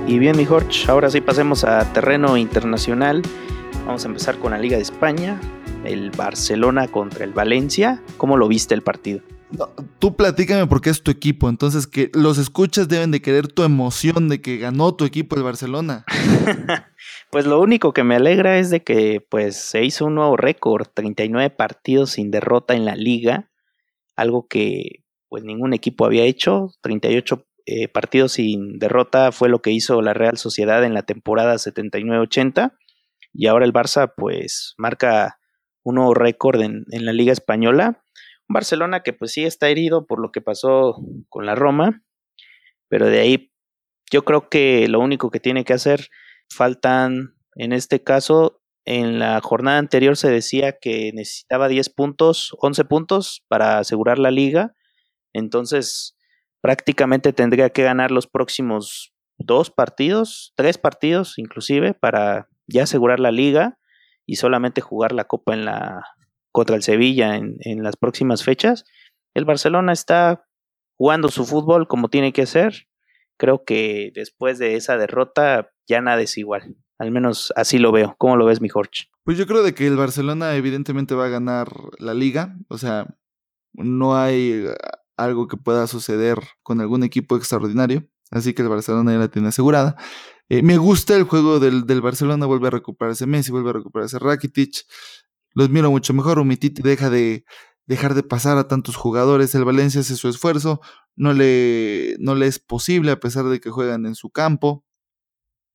Y 0.08 0.20
bien, 0.20 0.38
mi 0.38 0.46
Jorge, 0.46 0.90
ahora 0.90 1.10
sí 1.10 1.20
pasemos 1.20 1.66
a 1.66 1.92
terreno 1.92 2.38
internacional. 2.38 3.22
Vamos 3.86 4.06
a 4.06 4.08
empezar 4.08 4.38
con 4.40 4.52
la 4.52 4.58
Liga 4.58 4.78
de 4.78 4.84
España, 4.84 5.38
el 5.84 6.12
Barcelona 6.12 6.88
contra 6.88 7.26
el 7.26 7.34
Valencia. 7.34 8.02
¿Cómo 8.16 8.38
lo 8.38 8.48
viste 8.48 8.74
el 8.74 8.82
partido? 8.82 9.22
tú 10.00 10.16
platícame 10.16 10.68
porque 10.68 10.90
es 10.90 11.04
tu 11.04 11.10
equipo, 11.10 11.48
entonces 11.48 11.88
que 11.88 12.12
los 12.14 12.38
escuchas 12.38 12.90
deben 12.90 13.12
de 13.12 13.22
querer 13.22 13.48
tu 13.48 13.64
emoción 13.64 14.28
de 14.28 14.42
que 14.42 14.58
ganó 14.58 14.94
tu 14.96 15.06
equipo 15.06 15.36
el 15.36 15.44
Barcelona. 15.44 16.06
pues 17.32 17.46
lo 17.46 17.62
único 17.62 17.94
que 17.94 18.04
me 18.04 18.16
alegra 18.16 18.60
es 18.60 18.70
de 18.70 18.84
que 18.84 19.26
pues 19.30 19.56
se 19.56 19.86
hizo 19.86 20.06
un 20.06 20.16
nuevo 20.16 20.36
récord, 20.36 20.88
39 20.94 21.50
partidos 21.50 22.12
sin 22.12 22.30
derrota 22.30 22.76
en 22.76 22.84
la 22.84 22.96
liga, 22.96 23.50
algo 24.18 24.48
que 24.48 25.04
pues 25.30 25.44
ningún 25.44 25.74
equipo 25.74 26.06
había 26.06 26.24
hecho, 26.24 26.72
38 26.82 27.46
eh, 27.70 27.90
partidos 27.90 28.32
sin 28.32 28.80
derrota 28.80 29.34
fue 29.34 29.50
lo 29.50 29.62
que 29.62 29.72
hizo 29.72 30.02
la 30.02 30.14
Real 30.14 30.38
Sociedad 30.38 30.86
en 30.86 30.94
la 30.94 31.04
temporada 31.04 31.56
79-80 31.56 32.78
y 33.34 33.48
ahora 33.48 33.66
el 33.66 33.74
Barça 33.74 34.14
pues 34.16 34.74
marca 34.78 35.38
un 35.84 35.96
nuevo 35.96 36.14
récord 36.14 36.62
en, 36.62 36.86
la 36.88 37.12
Liga 37.12 37.34
Española. 37.34 38.02
Barcelona 38.48 39.04
que 39.04 39.12
pues 39.12 39.34
sí 39.34 39.44
está 39.44 39.68
herido 39.68 40.08
por 40.08 40.22
lo 40.22 40.32
que 40.32 40.40
pasó 40.40 40.96
con 41.28 41.46
la 41.46 41.56
Roma, 41.56 42.04
pero 42.88 43.08
de 43.08 43.20
ahí 43.20 43.52
yo 44.10 44.24
creo 44.24 44.48
que 44.48 44.88
lo 44.88 45.02
único 45.02 45.30
que 45.30 45.42
tiene 45.42 45.66
que 45.66 45.74
hacer, 45.74 46.08
faltan 46.50 47.36
en 47.56 47.74
este 47.74 48.02
caso, 48.02 48.62
en 48.86 49.20
la 49.20 49.42
jornada 49.42 49.78
anterior 49.78 50.16
se 50.16 50.32
decía 50.32 50.78
que 50.80 51.12
necesitaba 51.14 51.68
10 51.68 51.90
puntos, 51.90 52.56
11 52.62 52.86
puntos 52.86 53.44
para 53.50 53.80
asegurar 53.80 54.20
la 54.20 54.32
liga, 54.32 54.74
entonces 55.34 56.17
prácticamente 56.68 57.32
tendría 57.32 57.70
que 57.70 57.82
ganar 57.82 58.12
los 58.12 58.28
próximos 58.28 59.14
dos 59.38 59.72
partidos, 59.72 60.52
tres 60.58 60.78
partidos 60.78 61.38
inclusive, 61.38 61.94
para 61.94 62.50
ya 62.68 62.84
asegurar 62.84 63.22
la 63.22 63.32
liga 63.32 63.80
y 64.26 64.36
solamente 64.36 64.82
jugar 64.82 65.14
la 65.14 65.24
Copa 65.24 65.54
en 65.54 65.64
la 65.64 66.04
contra 66.52 66.76
el 66.76 66.84
Sevilla 66.84 67.38
en, 67.38 67.56
en 67.62 67.84
las 67.84 67.96
próximas 67.96 68.44
fechas. 68.44 68.84
El 69.34 69.46
Barcelona 69.46 69.94
está 69.94 70.46
jugando 70.98 71.30
su 71.30 71.46
fútbol 71.46 71.88
como 71.88 72.10
tiene 72.10 72.34
que 72.34 72.46
ser. 72.46 72.90
Creo 73.38 73.64
que 73.64 74.12
después 74.14 74.60
de 74.60 74.76
esa 74.76 74.98
derrota 74.98 75.72
ya 75.88 76.02
nada 76.02 76.20
es 76.20 76.38
igual. 76.38 76.76
Al 77.00 77.12
menos 77.12 77.54
así 77.56 77.78
lo 77.78 77.94
veo. 77.94 78.16
¿Cómo 78.18 78.36
lo 78.36 78.46
ves, 78.46 78.60
mi 78.60 78.68
Jorge? 78.68 79.06
Pues 79.24 79.38
yo 79.38 79.48
creo 79.48 79.64
de 79.64 79.74
que 79.74 79.88
el 79.88 79.96
Barcelona 79.96 80.54
evidentemente 80.58 81.16
va 81.16 81.28
a 81.28 81.30
ganar 81.30 81.70
la 81.98 82.14
liga. 82.14 82.58
O 82.68 82.78
sea, 82.78 83.08
no 83.72 84.18
hay 84.18 84.66
algo 85.18 85.48
que 85.48 85.58
pueda 85.58 85.88
suceder 85.88 86.40
con 86.64 86.80
algún 86.80 87.04
equipo 87.04 87.36
extraordinario. 87.36 88.08
Así 88.32 88.54
que 88.54 88.62
el 88.62 88.70
Barcelona 88.70 89.12
ya 89.14 89.20
la 89.20 89.28
tiene 89.28 89.50
asegurada. 89.50 89.96
Eh, 90.50 90.62
me 90.62 90.78
gusta 90.78 91.16
el 91.16 91.24
juego 91.24 91.60
del, 91.60 91.86
del, 91.86 92.02
Barcelona, 92.02 92.46
vuelve 92.46 92.68
a 92.68 92.72
recuperarse 92.72 93.26
Messi, 93.26 93.52
vuelve 93.52 93.72
a 93.72 93.74
recuperarse 93.74 94.20
Rakitic. 94.20 94.86
Los 95.54 95.70
miro 95.70 95.92
mucho 95.92 96.14
mejor. 96.14 96.40
Umititi 96.40 96.82
deja 96.82 97.10
de 97.10 97.44
dejar 97.86 98.14
de 98.14 98.24
pasar 98.24 98.58
a 98.58 98.68
tantos 98.68 98.96
jugadores. 98.96 99.56
El 99.56 99.66
Valencia 99.66 100.02
hace 100.02 100.16
su 100.16 100.30
esfuerzo. 100.30 100.82
No 101.16 101.34
le, 101.34 102.16
no 102.20 102.36
le 102.36 102.48
es 102.48 102.60
posible 102.60 103.12
a 103.12 103.20
pesar 103.20 103.46
de 103.46 103.60
que 103.60 103.72
juegan 103.72 104.06
en 104.06 104.16
su 104.16 104.30
campo. 104.30 104.86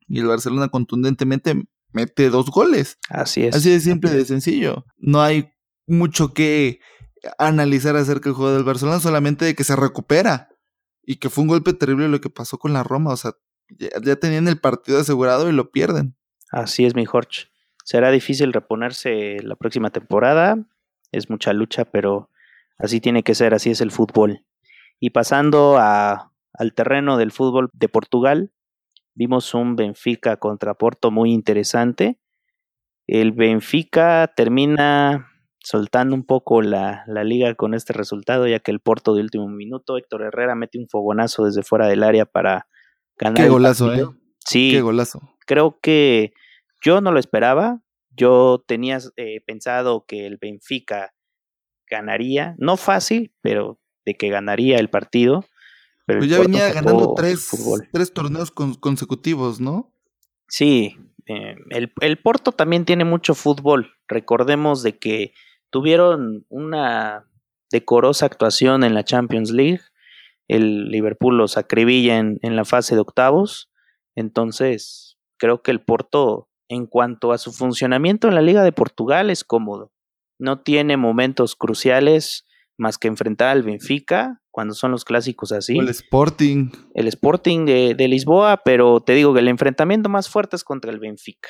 Y 0.06 0.20
el 0.20 0.26
Barcelona 0.26 0.68
contundentemente 0.68 1.64
mete 1.92 2.30
dos 2.30 2.50
goles. 2.50 2.98
Así 3.08 3.44
es. 3.44 3.56
Así 3.56 3.70
de 3.70 3.80
simple, 3.80 4.10
de 4.10 4.24
sencillo. 4.24 4.84
No 4.98 5.20
hay 5.20 5.50
mucho 5.86 6.32
que 6.32 6.80
analizar 7.38 7.96
acerca 7.96 8.28
del 8.28 8.34
juego 8.34 8.54
del 8.54 8.64
Barcelona, 8.64 9.00
solamente 9.00 9.44
de 9.44 9.54
que 9.54 9.64
se 9.64 9.76
recupera 9.76 10.48
y 11.04 11.16
que 11.16 11.30
fue 11.30 11.42
un 11.42 11.48
golpe 11.48 11.72
terrible 11.72 12.08
lo 12.08 12.20
que 12.20 12.30
pasó 12.30 12.58
con 12.58 12.72
la 12.72 12.82
Roma. 12.82 13.12
O 13.12 13.16
sea, 13.16 13.32
ya, 13.78 14.16
tenían 14.16 14.48
el 14.48 14.60
partido 14.60 15.00
asegurado 15.00 15.48
y 15.48 15.52
lo 15.52 15.70
pierden. 15.70 16.16
Así 16.50 16.84
es, 16.84 16.94
mi 16.94 17.04
Jorge. 17.04 17.48
Será 17.84 18.10
difícil 18.10 18.52
reponerse 18.52 19.38
la 19.42 19.56
próxima 19.56 19.90
temporada. 19.90 20.56
Es 21.10 21.30
mucha 21.30 21.52
lucha, 21.52 21.84
pero 21.84 22.30
así 22.78 23.00
tiene 23.00 23.22
que 23.22 23.34
ser, 23.34 23.54
así 23.54 23.70
es 23.70 23.80
el 23.80 23.90
fútbol. 23.90 24.44
Y 25.00 25.10
pasando 25.10 25.78
al 25.78 26.74
terreno 26.74 27.16
del 27.16 27.32
fútbol 27.32 27.70
de 27.72 27.88
Portugal, 27.88 28.52
vimos 29.14 29.52
un 29.54 29.74
Benfica 29.74 30.36
contra 30.36 30.74
Porto 30.74 31.10
muy 31.10 31.32
interesante. 31.32 32.18
El 33.06 33.32
Benfica 33.32 34.32
termina 34.36 35.31
soltando 35.62 36.14
un 36.14 36.24
poco 36.24 36.62
la, 36.62 37.04
la, 37.06 37.24
liga 37.24 37.54
con 37.54 37.74
este 37.74 37.92
resultado, 37.92 38.46
ya 38.46 38.58
que 38.58 38.70
el 38.70 38.80
Porto 38.80 39.14
de 39.14 39.22
último 39.22 39.48
minuto, 39.48 39.96
Héctor 39.96 40.22
Herrera 40.22 40.54
mete 40.54 40.78
un 40.78 40.88
fogonazo 40.88 41.44
desde 41.44 41.62
fuera 41.62 41.86
del 41.86 42.02
área 42.02 42.26
para 42.26 42.66
ganar. 43.16 43.42
Qué 43.42 43.48
golazo, 43.48 43.92
¿eh? 43.94 44.06
Sí. 44.44 44.72
Qué 44.72 44.80
golazo. 44.80 45.20
Creo 45.46 45.78
que 45.80 46.32
yo 46.82 47.00
no 47.00 47.12
lo 47.12 47.20
esperaba. 47.20 47.80
Yo 48.10 48.62
tenía 48.66 48.98
eh, 49.16 49.40
pensado 49.46 50.04
que 50.06 50.26
el 50.26 50.36
Benfica 50.36 51.14
ganaría, 51.88 52.54
no 52.58 52.76
fácil, 52.76 53.32
pero 53.40 53.80
de 54.04 54.14
que 54.16 54.28
ganaría 54.28 54.78
el 54.78 54.90
partido. 54.90 55.44
Pero 56.06 56.18
pues 56.18 56.30
ya 56.30 56.40
venía 56.40 56.72
ganando 56.72 57.14
tres, 57.14 57.48
tres 57.92 58.12
torneos 58.12 58.50
consecutivos, 58.50 59.60
¿no? 59.60 59.94
Sí, 60.48 60.96
eh, 61.26 61.54
el, 61.70 61.92
el 62.00 62.18
Porto 62.18 62.52
también 62.52 62.84
tiene 62.84 63.04
mucho 63.04 63.34
fútbol. 63.34 63.92
Recordemos 64.08 64.82
de 64.82 64.98
que 64.98 65.32
tuvieron 65.72 66.44
una 66.50 67.26
decorosa 67.72 68.26
actuación 68.26 68.84
en 68.84 68.94
la 68.94 69.04
Champions 69.04 69.50
League. 69.50 69.80
El 70.46 70.90
Liverpool 70.90 71.38
los 71.38 71.56
acribilla 71.56 72.18
en, 72.18 72.38
en 72.42 72.54
la 72.54 72.66
fase 72.66 72.94
de 72.94 73.00
octavos. 73.00 73.70
Entonces, 74.14 75.16
creo 75.38 75.62
que 75.62 75.70
el 75.70 75.80
Porto, 75.80 76.50
en 76.68 76.86
cuanto 76.86 77.32
a 77.32 77.38
su 77.38 77.52
funcionamiento 77.52 78.28
en 78.28 78.34
la 78.34 78.42
Liga 78.42 78.62
de 78.62 78.72
Portugal, 78.72 79.30
es 79.30 79.44
cómodo. 79.44 79.92
No 80.38 80.60
tiene 80.60 80.98
momentos 80.98 81.56
cruciales 81.56 82.46
más 82.76 82.98
que 82.98 83.08
enfrentar 83.08 83.48
al 83.48 83.62
Benfica 83.62 84.42
cuando 84.50 84.74
son 84.74 84.90
los 84.90 85.06
clásicos 85.06 85.52
así. 85.52 85.78
el 85.78 85.88
Sporting. 85.88 86.70
El 86.94 87.08
Sporting 87.08 87.64
de, 87.64 87.94
de, 87.94 88.08
Lisboa, 88.08 88.60
pero 88.62 89.00
te 89.00 89.14
digo 89.14 89.32
que 89.32 89.40
el 89.40 89.48
enfrentamiento 89.48 90.10
más 90.10 90.28
fuerte 90.28 90.56
es 90.56 90.64
contra 90.64 90.90
el 90.90 90.98
Benfica. 90.98 91.48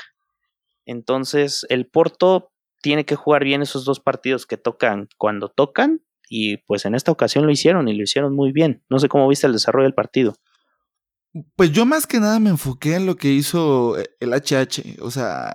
Entonces, 0.86 1.66
el 1.68 1.86
Porto 1.88 2.51
tiene 2.82 3.06
que 3.06 3.16
jugar 3.16 3.44
bien 3.44 3.62
esos 3.62 3.84
dos 3.84 4.00
partidos 4.00 4.44
que 4.46 4.58
tocan 4.58 5.08
cuando 5.16 5.48
tocan 5.48 6.02
y 6.28 6.58
pues 6.58 6.84
en 6.84 6.94
esta 6.94 7.12
ocasión 7.12 7.46
lo 7.46 7.52
hicieron 7.52 7.88
y 7.88 7.96
lo 7.96 8.02
hicieron 8.02 8.34
muy 8.34 8.52
bien. 8.52 8.84
No 8.90 8.98
sé 8.98 9.08
cómo 9.08 9.28
viste 9.28 9.46
el 9.46 9.52
desarrollo 9.52 9.84
del 9.84 9.94
partido. 9.94 10.34
Pues 11.56 11.72
yo 11.72 11.86
más 11.86 12.06
que 12.06 12.20
nada 12.20 12.38
me 12.40 12.50
enfoqué 12.50 12.96
en 12.96 13.06
lo 13.06 13.16
que 13.16 13.28
hizo 13.28 13.98
eh, 13.98 14.10
el 14.20 14.34
HH, 14.34 15.00
o 15.00 15.10
sea, 15.10 15.54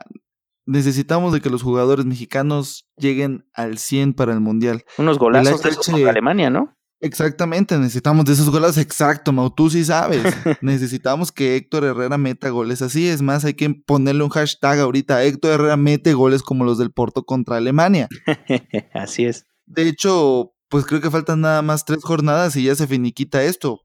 necesitamos 0.66 1.34
de 1.34 1.42
que 1.42 1.50
los 1.50 1.62
jugadores 1.62 2.06
mexicanos 2.06 2.90
lleguen 2.98 3.48
al 3.54 3.78
100 3.78 4.14
para 4.14 4.34
el 4.34 4.40
Mundial. 4.40 4.84
Unos 4.98 5.20
golazos 5.20 5.62
de 5.62 6.10
Alemania, 6.10 6.50
¿no? 6.50 6.77
Exactamente, 7.00 7.78
necesitamos 7.78 8.26
de 8.26 8.34
esos 8.34 8.50
goles, 8.50 8.78
exacto, 8.78 9.32
Mau, 9.32 9.52
tú 9.52 9.70
sí 9.70 9.86
sabes. 9.86 10.24
necesitamos 10.62 11.32
que 11.32 11.56
Héctor 11.56 11.84
Herrera 11.84 12.18
meta 12.18 12.50
goles 12.50 12.82
así, 12.82 13.08
es 13.08 13.22
más, 13.22 13.46
hay 13.46 13.54
que 13.54 13.70
ponerle 13.70 14.24
un 14.24 14.30
hashtag 14.30 14.80
ahorita, 14.80 15.24
Héctor 15.24 15.52
Herrera 15.52 15.78
mete 15.78 16.14
goles 16.14 16.42
como 16.42 16.64
los 16.64 16.80
del 16.80 16.92
Porto 16.92 17.24
contra 17.24 17.58
Alemania. 17.58 18.08
así 18.94 19.26
es. 19.26 19.46
De 19.68 19.88
hecho, 19.88 20.54
pues 20.70 20.86
creo 20.86 21.00
que 21.00 21.12
faltan 21.12 21.42
nada 21.42 21.62
más 21.62 21.86
tres 21.86 22.04
jornadas 22.04 22.56
y 22.56 22.64
ya 22.64 22.76
se 22.76 22.88
finiquita 22.88 23.44
esto. 23.44 23.82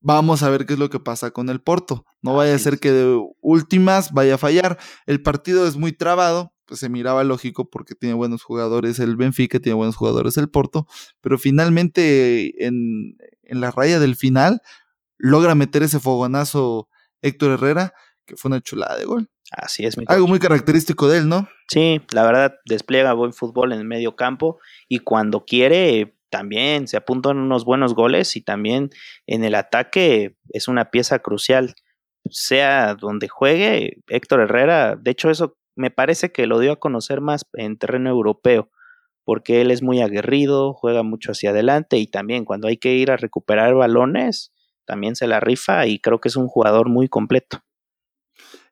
Vamos 0.00 0.42
a 0.42 0.50
ver 0.50 0.66
qué 0.66 0.74
es 0.74 0.78
lo 0.78 0.88
que 0.88 1.00
pasa 1.00 1.32
con 1.32 1.48
el 1.50 1.60
Porto. 1.60 2.04
No 2.22 2.34
vaya 2.34 2.54
a 2.54 2.58
ser 2.58 2.78
que 2.78 2.92
de 2.92 3.20
últimas 3.40 4.12
vaya 4.12 4.36
a 4.36 4.38
fallar. 4.38 4.78
El 5.06 5.22
partido 5.22 5.66
es 5.66 5.76
muy 5.76 5.92
trabado, 5.92 6.52
pues 6.66 6.80
se 6.80 6.88
miraba 6.88 7.24
lógico 7.24 7.70
porque 7.70 7.94
tiene 7.94 8.14
buenos 8.14 8.42
jugadores 8.42 8.98
el 8.98 9.16
Benfica, 9.16 9.60
tiene 9.60 9.76
buenos 9.76 9.96
jugadores 9.96 10.36
el 10.36 10.48
Porto, 10.48 10.86
pero 11.20 11.38
finalmente 11.38 12.66
en, 12.66 13.16
en 13.42 13.60
la 13.60 13.70
raya 13.70 13.98
del 13.98 14.16
final 14.16 14.60
logra 15.18 15.54
meter 15.54 15.82
ese 15.82 16.00
fogonazo 16.00 16.88
Héctor 17.22 17.52
Herrera, 17.52 17.94
que 18.26 18.36
fue 18.36 18.50
una 18.50 18.60
chulada 18.60 18.96
de 18.96 19.04
gol. 19.04 19.30
Así 19.52 19.84
es. 19.84 19.96
Mi 19.96 20.04
Algo 20.08 20.26
muy 20.26 20.38
característico 20.38 21.08
de 21.08 21.18
él, 21.18 21.28
¿no? 21.28 21.48
Sí, 21.68 22.00
la 22.12 22.24
verdad, 22.24 22.56
despliega 22.64 23.12
buen 23.12 23.32
fútbol 23.32 23.72
en 23.72 23.78
el 23.78 23.84
medio 23.84 24.16
campo 24.16 24.58
y 24.88 24.98
cuando 24.98 25.44
quiere 25.44 26.16
también 26.30 26.88
se 26.88 26.96
apuntan 26.96 27.38
unos 27.38 27.64
buenos 27.64 27.94
goles 27.94 28.34
y 28.36 28.42
también 28.42 28.90
en 29.26 29.44
el 29.44 29.54
ataque 29.54 30.36
es 30.50 30.68
una 30.68 30.90
pieza 30.90 31.20
crucial. 31.20 31.74
Sea 32.28 32.96
donde 32.96 33.28
juegue, 33.28 34.02
Héctor 34.08 34.40
Herrera, 34.40 34.96
de 34.96 35.12
hecho 35.12 35.30
eso 35.30 35.56
me 35.76 35.90
parece 35.90 36.32
que 36.32 36.46
lo 36.46 36.58
dio 36.58 36.72
a 36.72 36.80
conocer 36.80 37.20
más 37.20 37.46
en 37.52 37.78
terreno 37.78 38.10
europeo, 38.10 38.70
porque 39.24 39.60
él 39.60 39.70
es 39.70 39.82
muy 39.82 40.00
aguerrido, 40.00 40.72
juega 40.72 41.02
mucho 41.02 41.32
hacia 41.32 41.50
adelante 41.50 41.98
y 41.98 42.06
también 42.06 42.44
cuando 42.44 42.66
hay 42.66 42.78
que 42.78 42.94
ir 42.94 43.10
a 43.10 43.16
recuperar 43.16 43.74
balones, 43.74 44.52
también 44.84 45.14
se 45.14 45.26
la 45.26 45.38
rifa 45.38 45.86
y 45.86 46.00
creo 46.00 46.20
que 46.20 46.28
es 46.28 46.36
un 46.36 46.48
jugador 46.48 46.88
muy 46.88 47.08
completo. 47.08 47.62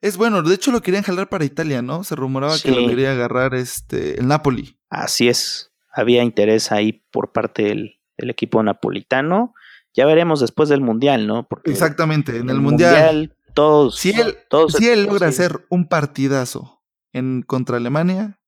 Es 0.01 0.17
bueno, 0.17 0.43
de 0.43 0.55
hecho 0.55 0.71
lo 0.71 0.83
querían 0.83 1.03
jalar 1.03 1.29
para 1.29 1.45
Italia, 1.45 1.83
¿no? 1.83 2.05
Se 2.05 2.15
rumoraba 2.15 2.57
sí. 2.57 2.69
que 2.69 2.81
lo 2.81 2.87
quería 2.89 3.13
agarrar 3.13 3.55
este 3.55 4.19
el 4.19 4.27
Napoli. 4.27 4.79
Así 4.91 5.29
es, 5.29 5.73
había 5.93 6.23
interés 6.23 6.73
ahí 6.73 7.05
por 7.11 7.33
parte 7.33 7.65
del, 7.65 8.01
del 8.17 8.31
equipo 8.31 8.63
napolitano. 8.63 9.55
Ya 9.95 10.07
veremos 10.07 10.41
después 10.41 10.69
del 10.69 10.81
Mundial, 10.81 11.27
¿no? 11.27 11.47
Porque 11.49 11.71
Exactamente, 11.71 12.37
en 12.37 12.51
el, 12.51 12.57
el 12.57 12.61
mundial, 12.61 12.93
mundial, 12.93 13.37
todos. 13.55 13.97
Si 13.97 14.11
él, 14.11 14.37
todos 14.49 14.73
si 14.73 14.89
él 14.89 15.05
logra 15.05 15.29
hacer 15.29 15.65
un 15.71 15.89
partidazo 15.89 16.74
en 17.15 17.43
contra 17.43 17.79
Alemania, 17.79 18.39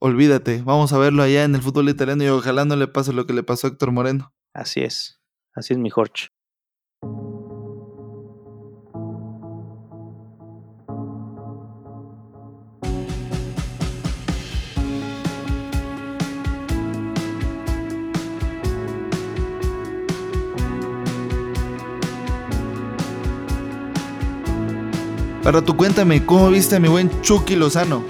olvídate, 0.00 0.62
vamos 0.62 0.92
a 0.92 0.98
verlo 0.98 1.22
allá 1.22 1.44
en 1.44 1.54
el 1.54 1.60
fútbol 1.60 1.90
italiano 1.90 2.24
y 2.24 2.28
ojalá 2.28 2.64
no 2.64 2.76
le 2.76 2.88
pase 2.88 3.12
lo 3.12 3.26
que 3.26 3.34
le 3.34 3.42
pasó 3.42 3.66
a 3.66 3.70
Héctor 3.70 3.92
Moreno. 3.92 4.32
Así 4.54 4.80
es, 4.80 5.20
así 5.54 5.74
es 5.74 5.78
mi 5.78 5.90
Jorge. 5.90 6.28
Para 25.44 25.62
tu 25.62 25.76
cuéntame, 25.76 26.24
¿cómo 26.24 26.48
viste 26.48 26.76
a 26.76 26.80
mi 26.80 26.88
buen 26.88 27.10
Chucky 27.20 27.54
Lozano, 27.54 28.02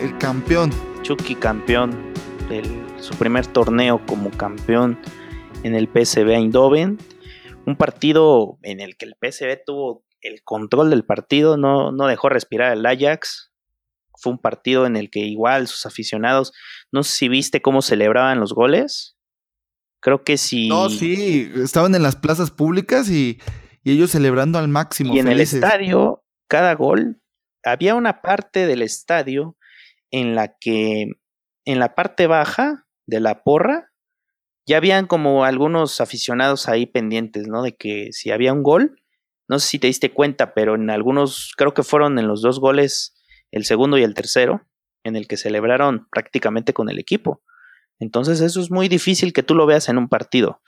el 0.00 0.16
campeón? 0.18 0.70
Chucky 1.02 1.34
campeón, 1.34 2.12
el, 2.48 2.80
su 3.00 3.12
primer 3.16 3.44
torneo 3.48 4.06
como 4.06 4.30
campeón 4.30 4.96
en 5.64 5.74
el 5.74 5.88
PSV 5.88 6.30
Eindhoven. 6.30 6.96
Un 7.66 7.74
partido 7.74 8.60
en 8.62 8.78
el 8.78 8.96
que 8.96 9.06
el 9.06 9.16
PSV 9.20 9.64
tuvo 9.66 10.04
el 10.20 10.44
control 10.44 10.90
del 10.90 11.04
partido, 11.04 11.56
no, 11.56 11.90
no 11.90 12.06
dejó 12.06 12.28
respirar 12.28 12.70
al 12.70 12.86
Ajax. 12.86 13.50
Fue 14.14 14.30
un 14.30 14.38
partido 14.38 14.86
en 14.86 14.94
el 14.94 15.10
que 15.10 15.18
igual 15.26 15.66
sus 15.66 15.86
aficionados, 15.86 16.52
no 16.92 17.02
sé 17.02 17.16
si 17.16 17.28
viste 17.28 17.62
cómo 17.62 17.82
celebraban 17.82 18.38
los 18.38 18.52
goles. 18.52 19.16
Creo 19.98 20.22
que 20.22 20.36
sí. 20.36 20.68
No, 20.68 20.88
sí, 20.88 21.50
estaban 21.56 21.96
en 21.96 22.04
las 22.04 22.14
plazas 22.14 22.52
públicas 22.52 23.10
y, 23.10 23.40
y 23.82 23.90
ellos 23.90 24.12
celebrando 24.12 24.60
al 24.60 24.68
máximo. 24.68 25.16
Y 25.16 25.18
en 25.18 25.26
el 25.26 25.40
estadio, 25.40 26.22
cada 26.48 26.74
gol, 26.74 27.20
había 27.64 27.94
una 27.94 28.22
parte 28.22 28.66
del 28.66 28.82
estadio 28.82 29.56
en 30.10 30.34
la 30.34 30.56
que 30.58 31.12
en 31.64 31.78
la 31.78 31.94
parte 31.94 32.26
baja 32.26 32.86
de 33.06 33.20
la 33.20 33.42
porra 33.42 33.92
ya 34.66 34.78
habían 34.78 35.06
como 35.06 35.44
algunos 35.44 36.00
aficionados 36.00 36.68
ahí 36.68 36.86
pendientes, 36.86 37.46
¿no? 37.46 37.62
De 37.62 37.76
que 37.76 38.12
si 38.12 38.30
había 38.30 38.52
un 38.52 38.62
gol, 38.62 39.00
no 39.48 39.58
sé 39.58 39.68
si 39.68 39.78
te 39.78 39.86
diste 39.86 40.12
cuenta, 40.12 40.54
pero 40.54 40.74
en 40.74 40.90
algunos, 40.90 41.52
creo 41.56 41.72
que 41.72 41.84
fueron 41.84 42.18
en 42.18 42.26
los 42.26 42.42
dos 42.42 42.58
goles, 42.58 43.14
el 43.52 43.64
segundo 43.64 43.96
y 43.96 44.02
el 44.02 44.14
tercero, 44.14 44.66
en 45.04 45.14
el 45.14 45.28
que 45.28 45.36
celebraron 45.36 46.08
prácticamente 46.10 46.72
con 46.72 46.88
el 46.88 46.98
equipo. 46.98 47.42
Entonces 48.00 48.40
eso 48.40 48.60
es 48.60 48.70
muy 48.70 48.88
difícil 48.88 49.32
que 49.32 49.44
tú 49.44 49.54
lo 49.54 49.66
veas 49.66 49.88
en 49.88 49.98
un 49.98 50.08
partido. 50.08 50.60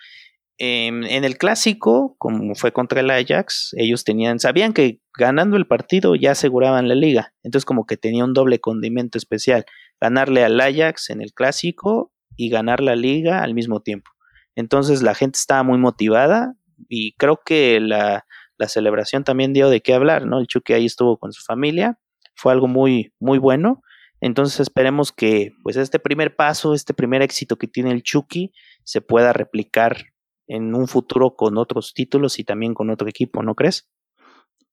En, 0.61 1.05
el 1.05 1.38
clásico, 1.38 2.16
como 2.18 2.57
fue 2.57 2.73
contra 2.73 3.01
el 3.01 3.11
Ajax, 3.11 3.75
ellos 3.77 4.03
tenían, 4.03 4.40
sabían 4.40 4.73
que 4.73 5.01
ganando 5.16 5.57
el 5.57 5.68
partido 5.68 6.16
ya 6.16 6.33
aseguraban 6.33 6.88
la 6.88 6.97
liga. 6.97 7.33
Entonces 7.44 7.64
como 7.64 7.87
que 7.87 7.97
tenía 7.97 8.25
un 8.25 8.35
doble 8.35 8.59
condimento 8.59 9.18
especial. 9.18 9.64
Ganarle 10.01 10.44
al 10.44 10.61
Ajax 10.61 11.11
en 11.11 11.21
el 11.21 11.33
clásico 11.33 12.12
y 12.37 12.51
ganar 12.51 12.81
la 12.81 12.97
liga 12.97 13.42
al 13.44 13.55
mismo 13.55 13.81
tiempo. 13.81 14.11
Entonces 14.57 15.03
la 15.03 15.14
gente 15.14 15.38
estaba 15.38 15.62
muy 15.62 15.79
motivada 15.79 16.55
y 16.88 17.12
creo 17.14 17.40
que 17.44 17.79
la, 17.79 18.27
la 18.59 18.68
celebración 18.68 19.23
también 19.23 19.53
dio 19.53 19.71
de 19.71 19.81
qué 19.81 19.94
hablar, 19.94 20.27
¿no? 20.27 20.40
El 20.40 20.49
Chucky 20.49 20.73
ahí 20.73 20.87
estuvo 20.87 21.18
con 21.18 21.33
su 21.33 21.42
familia, 21.44 21.99
fue 22.35 22.53
algo 22.53 22.66
muy, 22.66 23.12
muy 23.21 23.38
bueno. 23.38 23.83
Entonces 24.21 24.59
esperemos 24.59 25.12
que 25.12 25.53
pues 25.62 25.77
este 25.77 26.01
primer 26.01 26.35
paso, 26.35 26.75
este 26.75 26.92
primer 26.94 27.23
éxito 27.23 27.57
que 27.57 27.68
tiene 27.68 27.92
el 27.92 28.03
Chucky 28.03 28.53
se 28.83 29.01
pueda 29.01 29.33
replicar 29.33 30.07
en 30.48 30.74
un 30.74 30.88
futuro 30.88 31.37
con 31.37 31.58
otros 31.58 31.92
títulos 31.94 32.38
y 32.38 32.44
también 32.44 32.74
con 32.74 32.90
otro 32.90 33.08
equipo, 33.08 33.42
¿no 33.42 33.54
crees? 33.54 33.88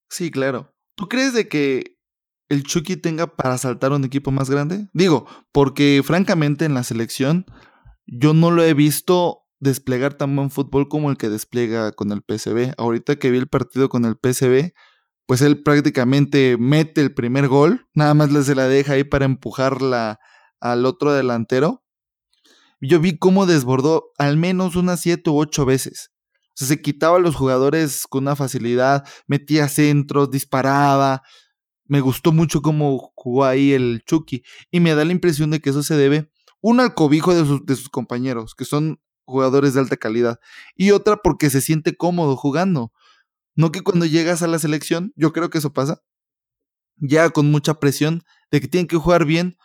Sí, 0.10 0.32
claro. 0.32 0.74
¿Tú 0.96 1.08
crees 1.08 1.34
de 1.34 1.48
que 1.48 1.98
el 2.50 2.64
Chucky 2.64 2.96
tenga 2.96 3.36
para 3.36 3.58
saltar 3.58 3.92
un 3.92 4.06
equipo 4.06 4.32
más 4.32 4.50
grande? 4.50 4.88
Digo, 4.94 5.28
porque 5.52 6.02
francamente 6.04 6.66
en 6.66 6.74
la 6.74 6.84
selección 6.84 7.46
yo 8.08 8.34
no 8.34 8.52
lo 8.52 8.64
he 8.64 8.74
visto 8.74 9.42
desplegar 9.60 10.14
tan 10.14 10.36
buen 10.36 10.52
fútbol 10.52 10.88
como 10.88 11.10
el 11.10 11.18
que 11.18 11.30
despliega 11.30 11.92
con 11.92 12.12
el 12.12 12.22
PSV. 12.22 12.74
Ahorita 12.78 13.18
que 13.18 13.32
vi 13.32 13.38
el 13.38 13.48
partido 13.48 13.90
con 13.90 14.06
el 14.06 14.16
PSV, 14.16 14.74
pues 15.26 15.42
él 15.42 15.64
prácticamente 15.64 16.56
mete 16.58 17.02
el 17.02 17.14
primer 17.14 17.48
gol, 17.48 17.88
nada 17.94 18.14
más 18.14 18.32
se 18.46 18.56
la 18.56 18.68
deja 18.68 18.94
ahí 18.94 19.04
para 19.04 19.26
empujarla 19.26 20.20
al 20.60 20.86
otro 20.86 21.14
delantero 21.14 21.85
yo 22.82 23.00
vi 23.00 23.18
cómo 23.18 23.46
desbordó 23.46 24.12
al 24.18 24.38
menos 24.38 24.76
unas 24.76 25.02
siete 25.02 25.30
u 25.30 25.38
ocho 25.38 25.66
veces. 25.66 26.12
O 26.50 26.58
sea, 26.58 26.68
se 26.68 26.82
quitaba 26.82 27.18
a 27.18 27.20
los 27.22 27.36
jugadores 27.36 28.06
con 28.08 28.24
una 28.24 28.36
facilidad, 28.36 29.06
metía 29.28 29.68
centros, 29.68 30.32
disparaba. 30.32 31.22
Me 31.86 32.00
gustó 32.02 32.32
mucho 32.32 32.62
cómo 32.62 33.12
jugó 33.16 33.46
ahí 33.46 33.74
el 33.74 34.04
Chucky. 34.06 34.44
Y 34.72 34.80
me 34.80 34.96
da 34.96 35.04
la 35.06 35.12
impresión 35.12 35.52
de 35.52 35.60
que 35.60 35.72
eso 35.72 35.84
se 35.84 35.96
debe, 35.96 36.32
uno, 36.62 36.82
al 36.82 36.96
cobijo 36.96 37.36
de 37.36 37.46
sus, 37.46 37.66
de 37.66 37.76
sus 37.76 37.90
compañeros, 37.90 38.56
que 38.56 38.66
son 38.66 39.00
jugadores 39.26 39.74
de 39.74 39.82
alta 39.82 39.98
calidad. 39.98 40.40
Y 40.76 40.92
otra, 40.92 41.18
porque 41.18 41.50
se 41.50 41.62
siente 41.62 41.96
cómodo 41.96 42.36
jugando. 42.38 42.92
No 43.56 43.72
que 43.72 43.82
cuando 43.82 44.06
llegas 44.06 44.42
a 44.42 44.48
la 44.48 44.60
selección, 44.60 45.14
yo 45.16 45.32
creo 45.32 45.50
que 45.50 45.60
eso 45.60 45.74
pasa, 45.74 46.02
ya 46.98 47.30
con 47.30 47.52
mucha 47.52 47.80
presión 47.80 48.24
de 48.52 48.62
que 48.62 48.68
tienen 48.68 48.88
que 48.88 48.98
jugar 48.98 49.26
bien 49.26 49.58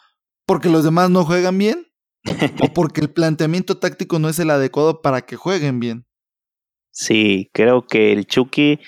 porque 0.46 0.68
los 0.68 0.84
demás 0.84 1.10
no 1.10 1.24
juegan 1.24 1.58
bien 1.58 1.89
o 2.24 2.24
porque 2.74 3.00
el 3.00 3.11
planteamiento 3.11 3.78
táctico 3.78 4.18
no 4.18 4.28
es 4.28 4.38
el 4.38 4.50
adecuado 4.50 5.02
para 5.02 5.22
que 5.22 5.37
jueguen 5.37 5.80
bien. 5.80 6.06
Sí, 6.90 7.50
creo 7.52 7.87
que 7.87 8.12
el 8.12 8.26
Chucky, 8.26 8.80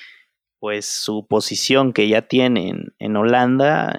pues 0.59 0.87
su 0.87 1.27
posición 1.27 1.93
que 1.93 2.09
ya 2.09 2.23
tiene 2.29 2.75
en, 2.99 3.17
Holanda, 3.17 3.99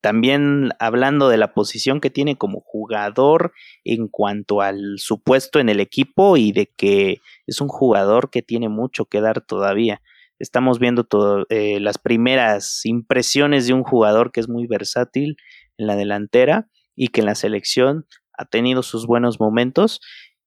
también 0.00 0.70
hablando 0.78 1.28
de 1.28 1.36
la 1.36 1.54
posición 1.54 2.00
que 2.00 2.10
tiene 2.10 2.36
como 2.36 2.60
jugador 2.60 3.52
en 3.84 4.08
cuanto 4.08 4.60
al 4.60 4.98
supuesto 4.98 5.60
en 5.60 5.68
el 5.68 5.80
equipo 5.80 6.36
y 6.36 6.52
de 6.52 6.66
que 6.66 7.20
es 7.46 7.60
un 7.60 7.68
jugador 7.68 8.30
que 8.30 8.42
tiene 8.42 8.68
mucho 8.68 9.04
que 9.06 9.20
dar 9.20 9.40
todavía. 9.40 10.00
Estamos 10.38 10.78
viendo 10.78 11.04
todo, 11.04 11.46
eh, 11.48 11.80
las 11.80 11.98
primeras 11.98 12.84
impresiones 12.84 13.66
de 13.66 13.74
un 13.74 13.84
jugador 13.84 14.32
que 14.32 14.40
es 14.40 14.48
muy 14.48 14.66
versátil 14.66 15.36
en 15.78 15.86
la 15.86 15.96
delantera 15.96 16.68
y 16.96 17.08
que 17.08 17.20
en 17.20 17.26
la 17.26 17.34
selección 17.34 18.06
ha 18.36 18.44
tenido 18.44 18.82
sus 18.82 19.06
buenos 19.06 19.40
momentos, 19.40 20.00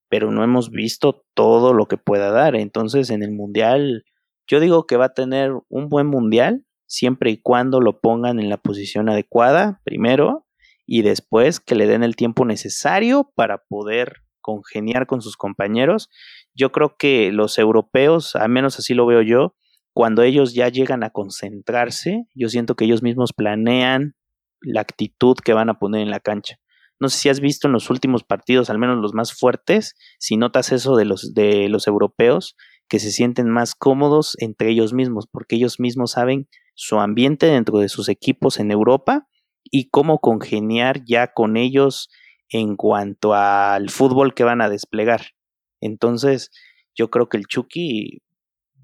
pero 0.10 0.32
no 0.32 0.44
hemos 0.44 0.72
visto 0.72 1.26
todo 1.34 1.74
lo 1.74 1.88
que 1.88 1.98
pueda 1.98 2.32
dar. 2.32 2.56
Entonces, 2.56 3.10
en 3.10 3.24
el 3.24 3.32
Mundial, 3.32 4.06
yo 4.48 4.60
digo 4.60 4.86
que 4.86 4.98
va 4.98 5.06
a 5.06 5.14
tener 5.14 5.52
un 5.70 5.90
buen 5.90 6.08
Mundial, 6.08 6.66
siempre 6.86 7.32
y 7.32 7.42
cuando 7.42 7.82
lo 7.82 8.00
pongan 8.00 8.40
en 8.40 8.50
la 8.50 8.58
posición 8.58 9.10
adecuada, 9.10 9.82
primero, 9.84 10.46
y 10.86 11.02
después 11.02 11.60
que 11.60 11.76
le 11.76 11.86
den 11.86 12.04
el 12.04 12.16
tiempo 12.16 12.46
necesario 12.46 13.32
para 13.36 13.64
poder 13.68 14.24
congeniar 14.40 15.06
con 15.08 15.22
sus 15.22 15.36
compañeros. 15.36 16.10
Yo 16.56 16.72
creo 16.72 16.96
que 16.98 17.34
los 17.34 17.60
europeos, 17.60 18.38
al 18.38 18.50
menos 18.50 18.80
así 18.80 18.94
lo 18.94 19.06
veo 19.06 19.22
yo, 19.22 19.56
cuando 19.94 20.24
ellos 20.24 20.54
ya 20.54 20.70
llegan 20.70 21.04
a 21.04 21.10
concentrarse, 21.10 22.28
yo 22.34 22.48
siento 22.48 22.76
que 22.76 22.86
ellos 22.86 23.04
mismos 23.04 23.34
planean 23.34 24.16
la 24.62 24.82
actitud 24.82 25.36
que 25.44 25.54
van 25.54 25.70
a 25.70 25.80
poner 25.80 26.02
en 26.02 26.12
la 26.12 26.22
cancha. 26.22 26.58
No 27.00 27.10
sé 27.10 27.20
si 27.20 27.30
has 27.30 27.40
visto 27.40 27.68
en 27.68 27.74
los 27.74 27.90
últimos 27.90 28.24
partidos, 28.24 28.70
al 28.70 28.80
menos 28.80 28.98
los 28.98 29.14
más 29.14 29.34
fuertes, 29.34 29.96
si 30.20 30.38
notas 30.38 30.72
eso 30.72 30.96
de 30.96 31.06
los, 31.06 31.34
de 31.34 31.70
los 31.70 31.88
europeos, 31.88 32.56
que 32.88 33.00
se 33.00 33.12
sienten 33.12 33.50
más 33.50 33.76
cómodos 33.76 34.36
entre 34.40 34.70
ellos 34.70 34.94
mismos, 34.94 35.28
porque 35.28 35.56
ellos 35.56 35.80
mismos 35.80 36.12
saben 36.12 36.48
su 36.74 37.00
ambiente 37.00 37.48
dentro 37.48 37.80
de 37.80 37.90
sus 37.90 38.10
equipos 38.10 38.60
en 38.60 38.72
Europa 38.72 39.28
y 39.64 39.90
cómo 39.90 40.20
congeniar 40.20 41.04
ya 41.06 41.34
con 41.34 41.58
ellos 41.58 42.10
en 42.50 42.76
cuanto 42.76 43.34
al 43.34 43.90
fútbol 43.90 44.34
que 44.34 44.44
van 44.44 44.62
a 44.62 44.70
desplegar. 44.70 45.34
Entonces, 45.82 46.50
yo 46.96 47.10
creo 47.10 47.30
que 47.30 47.38
el 47.38 47.46
Chucky 47.46 48.22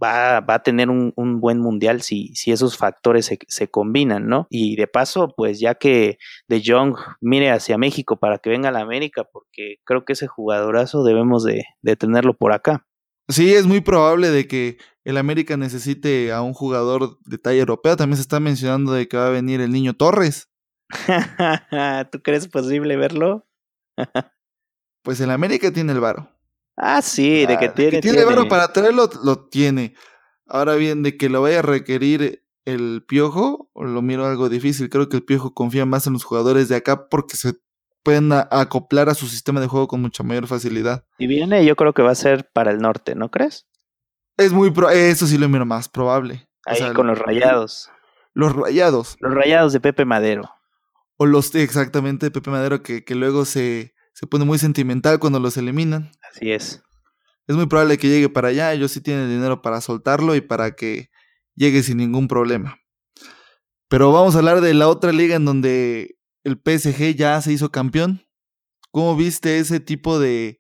va, 0.02 0.40
va 0.42 0.56
a 0.56 0.64
tener 0.64 0.90
un, 0.90 1.14
un, 1.16 1.40
buen 1.40 1.60
mundial 1.60 2.02
si, 2.02 2.34
si 2.36 2.52
esos 2.52 2.78
factores 2.78 3.26
se, 3.26 3.40
se, 3.48 3.70
combinan, 3.70 4.28
¿no? 4.28 4.48
Y 4.50 4.76
de 4.76 4.88
paso, 4.88 5.34
pues 5.36 5.60
ya 5.60 5.76
que 5.76 6.18
De 6.48 6.62
Jong 6.66 6.96
mire 7.22 7.52
hacia 7.52 7.78
México 7.78 8.18
para 8.18 8.40
que 8.40 8.50
venga 8.50 8.70
a 8.70 8.72
la 8.72 8.82
América, 8.82 9.24
porque 9.32 9.78
creo 9.84 10.06
que 10.06 10.14
ese 10.14 10.28
jugadorazo 10.28 11.04
debemos 11.04 11.44
de, 11.44 11.64
de 11.82 11.96
tenerlo 11.96 12.36
por 12.36 12.54
acá. 12.54 12.86
Sí, 13.30 13.54
es 13.54 13.66
muy 13.66 13.82
probable 13.82 14.30
de 14.30 14.48
que 14.48 14.78
el 15.06 15.18
América 15.18 15.58
necesite 15.58 16.32
a 16.32 16.42
un 16.42 16.54
jugador 16.54 17.20
de 17.26 17.38
talla 17.38 17.60
europea. 17.60 17.96
También 17.96 18.18
se 18.18 18.22
está 18.22 18.40
mencionando 18.40 18.94
de 18.94 19.08
que 19.08 19.18
va 19.18 19.28
a 19.28 19.32
venir 19.32 19.62
el 19.62 19.72
niño 19.72 19.94
Torres. 19.94 20.50
¿Tú 22.12 22.22
crees 22.22 22.48
posible 22.48 22.98
verlo? 22.98 23.48
pues 25.04 25.22
el 25.22 25.32
América 25.32 25.72
tiene 25.72 25.94
el 25.94 26.00
varo. 26.00 26.33
Ah, 26.76 27.02
sí, 27.02 27.46
de 27.46 27.58
que 27.58 27.70
tiene. 27.70 27.92
Que 27.92 28.02
tiene, 28.02 28.26
tiene. 28.26 28.46
para 28.46 28.74
traerlo, 28.74 29.10
lo 29.24 29.48
tiene. 29.48 29.94
Ahora 30.48 30.76
bien, 30.76 31.04
de 31.04 31.18
que 31.18 31.30
lo 31.30 31.42
vaya 31.42 31.60
a 31.60 31.64
requerir 31.64 32.44
el 32.66 33.04
piojo, 33.08 33.70
lo 33.76 34.02
miro 34.02 34.26
algo 34.26 34.50
difícil. 34.50 34.90
Creo 34.90 35.10
que 35.10 35.18
el 35.18 35.24
piojo 35.24 35.54
confía 35.54 35.86
más 35.86 36.08
en 36.08 36.14
los 36.14 36.24
jugadores 36.24 36.70
de 36.70 36.76
acá 36.76 37.10
porque 37.10 37.38
se 37.38 37.54
pueden 38.04 38.32
acoplar 38.32 39.10
a 39.10 39.16
su 39.16 39.28
sistema 39.28 39.62
de 39.62 39.68
juego 39.68 39.88
con 39.88 40.02
mucha 40.02 40.24
mayor 40.24 40.48
facilidad. 40.48 41.06
Y 41.18 41.28
viene, 41.28 41.66
yo 41.66 41.76
creo 41.76 41.94
que 41.94 42.02
va 42.02 42.12
a 42.12 42.16
ser 42.16 42.50
para 42.52 42.72
el 42.72 42.80
norte, 42.80 43.16
¿no 43.16 43.30
crees? 43.30 43.68
Es 44.38 44.52
muy 44.52 44.72
pro 44.72 44.90
eso 44.90 45.28
sí 45.28 45.38
lo 45.38 45.48
miro 45.48 45.66
más 45.66 45.88
probable. 45.90 46.50
Ahí 46.66 46.94
con 46.94 47.08
los 47.08 47.20
rayados. 47.20 47.90
Los 48.34 48.54
rayados. 48.56 49.16
Los 49.20 49.34
rayados 49.34 49.74
de 49.74 49.80
Pepe 49.80 50.06
Madero. 50.06 50.50
O 51.18 51.26
los 51.26 51.54
exactamente 51.56 52.26
de 52.26 52.32
Pepe 52.32 52.50
Madero 52.50 52.82
que, 52.82 53.04
que 53.06 53.16
luego 53.16 53.46
se, 53.46 53.94
se 54.14 54.28
pone 54.28 54.46
muy 54.46 54.60
sentimental 54.60 55.20
cuando 55.20 55.40
los 55.40 55.58
eliminan. 55.58 56.12
Así 56.32 56.52
es. 56.52 56.82
Es 57.48 57.56
muy 57.56 57.66
probable 57.66 57.98
que 57.98 58.08
llegue 58.08 58.30
para 58.30 58.50
allá, 58.50 58.72
ellos 58.74 58.92
sí 58.92 59.02
tienen 59.02 59.30
dinero 59.30 59.62
para 59.62 59.82
soltarlo 59.82 60.36
y 60.36 60.42
para 60.42 60.76
que 60.76 61.10
llegue 61.56 61.84
sin 61.84 61.98
ningún 61.98 62.28
problema. 62.28 62.80
Pero 63.90 64.12
vamos 64.12 64.36
a 64.36 64.40
hablar 64.40 64.62
de 64.62 64.74
la 64.74 64.88
otra 64.88 65.12
liga 65.12 65.36
en 65.36 65.46
donde 65.46 66.18
el 66.44 66.54
PSG 66.56 67.16
ya 67.16 67.42
se 67.42 67.52
hizo 67.52 67.72
campeón. 67.72 68.26
¿Cómo 68.92 69.16
viste 69.16 69.60
ese 69.60 69.80
tipo 69.80 70.20
de, 70.20 70.60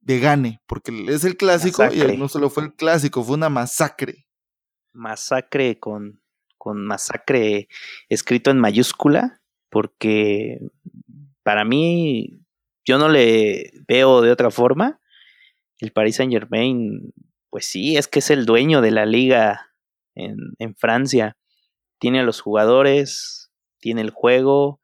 de 0.00 0.20
gane? 0.20 0.62
Porque 0.66 1.06
es 1.08 1.24
el 1.24 1.36
clásico 1.36 1.84
y 1.92 2.16
no 2.16 2.28
solo 2.28 2.50
fue 2.50 2.64
el 2.64 2.74
clásico, 2.74 3.24
fue 3.24 3.36
una 3.36 3.48
masacre. 3.48 4.28
Masacre 4.92 5.78
con, 5.78 6.22
con 6.56 6.86
masacre 6.86 7.68
escrito 8.08 8.50
en 8.50 8.58
mayúscula, 8.58 9.42
porque 9.70 10.60
para 11.42 11.64
mí 11.64 12.45
yo 12.86 12.98
no 12.98 13.08
le 13.08 13.72
veo 13.88 14.22
de 14.22 14.30
otra 14.30 14.50
forma. 14.50 15.00
El 15.78 15.92
Paris 15.92 16.16
Saint 16.16 16.32
Germain, 16.32 17.12
pues 17.50 17.66
sí, 17.66 17.96
es 17.96 18.06
que 18.06 18.20
es 18.20 18.30
el 18.30 18.46
dueño 18.46 18.80
de 18.80 18.92
la 18.92 19.04
liga 19.04 19.72
en, 20.14 20.74
Francia. 20.76 21.36
Tiene 21.98 22.20
a 22.20 22.22
los 22.22 22.40
jugadores, 22.40 23.50
tiene 23.80 24.02
el 24.02 24.10
juego. 24.10 24.80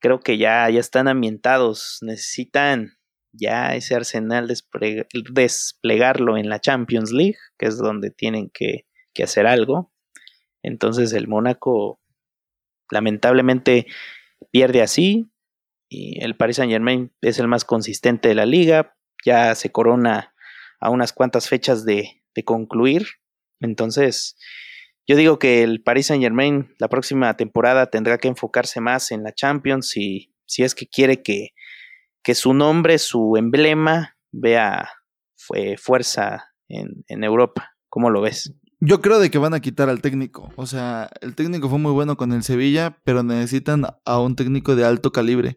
Creo 0.00 0.20
que 0.20 0.38
ya, 0.38 0.68
ya 0.70 0.80
están 0.80 1.06
ambientados. 1.06 1.98
Necesitan 2.00 2.94
ya 3.32 3.74
ese 3.76 3.94
Arsenal 3.94 4.52
desplegarlo 5.32 6.36
en 6.36 6.48
la 6.48 6.60
Champions 6.60 7.12
League, 7.12 7.38
que 7.58 7.66
es 7.66 7.78
donde 7.78 8.10
tienen 8.10 8.50
que, 8.52 8.86
que 9.14 9.22
hacer 9.22 9.46
algo. 9.46 9.92
Entonces 10.62 11.12
el 11.12 11.28
Mónaco 11.28 12.00
lamentablemente 12.90 13.86
pierde 14.50 14.82
así 14.82 15.31
y 15.92 16.24
el 16.24 16.36
Paris 16.36 16.56
Saint 16.56 16.72
Germain 16.72 17.12
es 17.20 17.38
el 17.38 17.48
más 17.48 17.66
consistente 17.66 18.28
de 18.28 18.34
la 18.34 18.46
liga, 18.46 18.96
ya 19.26 19.54
se 19.54 19.70
corona 19.70 20.34
a 20.80 20.88
unas 20.88 21.12
cuantas 21.12 21.48
fechas 21.48 21.84
de, 21.84 22.22
concluir. 22.46 23.06
Entonces, 23.60 24.38
yo 25.06 25.16
digo 25.16 25.38
que 25.38 25.62
el 25.62 25.82
Paris 25.82 26.06
Saint 26.06 26.22
Germain 26.22 26.74
la 26.78 26.88
próxima 26.88 27.36
temporada 27.36 27.90
tendrá 27.90 28.16
que 28.16 28.28
enfocarse 28.28 28.80
más 28.80 29.10
en 29.10 29.22
la 29.22 29.34
Champions 29.34 29.94
y 29.98 30.32
si 30.46 30.62
es 30.62 30.74
que 30.74 30.86
quiere 30.86 31.22
que, 31.22 31.50
que 32.22 32.34
su 32.34 32.54
nombre, 32.54 32.98
su 32.98 33.36
emblema 33.36 34.16
vea 34.32 34.88
fue 35.36 35.76
fuerza 35.76 36.54
en, 36.68 37.04
en 37.06 37.22
Europa. 37.22 37.76
¿Cómo 37.90 38.08
lo 38.08 38.22
ves? 38.22 38.54
Yo 38.84 39.00
creo 39.00 39.20
de 39.20 39.30
que 39.30 39.38
van 39.38 39.54
a 39.54 39.60
quitar 39.60 39.88
al 39.88 40.02
técnico. 40.02 40.52
O 40.56 40.66
sea, 40.66 41.08
el 41.20 41.36
técnico 41.36 41.68
fue 41.68 41.78
muy 41.78 41.92
bueno 41.92 42.16
con 42.16 42.32
el 42.32 42.42
Sevilla, 42.42 42.98
pero 43.04 43.22
necesitan 43.22 43.86
a 44.04 44.18
un 44.18 44.34
técnico 44.34 44.74
de 44.74 44.84
alto 44.84 45.12
calibre. 45.12 45.56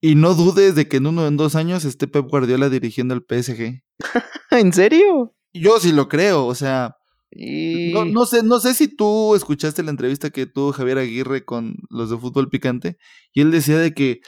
Y 0.00 0.14
no 0.14 0.34
dudes 0.34 0.76
de 0.76 0.86
que 0.86 0.98
en 0.98 1.08
uno 1.08 1.24
o 1.24 1.26
en 1.26 1.36
dos 1.36 1.56
años 1.56 1.84
esté 1.84 2.06
Pep 2.06 2.24
Guardiola 2.28 2.68
dirigiendo 2.68 3.14
el 3.14 3.24
PSG. 3.28 3.82
¿En 4.52 4.72
serio? 4.72 5.34
Yo 5.52 5.80
sí 5.80 5.90
lo 5.90 6.08
creo, 6.08 6.46
o 6.46 6.54
sea. 6.54 6.94
No, 7.34 8.04
no, 8.04 8.26
sé, 8.26 8.44
no 8.44 8.60
sé 8.60 8.74
si 8.74 8.86
tú 8.86 9.34
escuchaste 9.34 9.82
la 9.82 9.90
entrevista 9.90 10.30
que 10.30 10.46
tuvo 10.46 10.72
Javier 10.72 10.98
Aguirre 10.98 11.44
con 11.44 11.74
los 11.90 12.10
de 12.10 12.18
fútbol 12.18 12.48
picante, 12.48 12.96
y 13.32 13.40
él 13.40 13.50
decía 13.50 13.78
de 13.78 13.92
que 13.92 14.20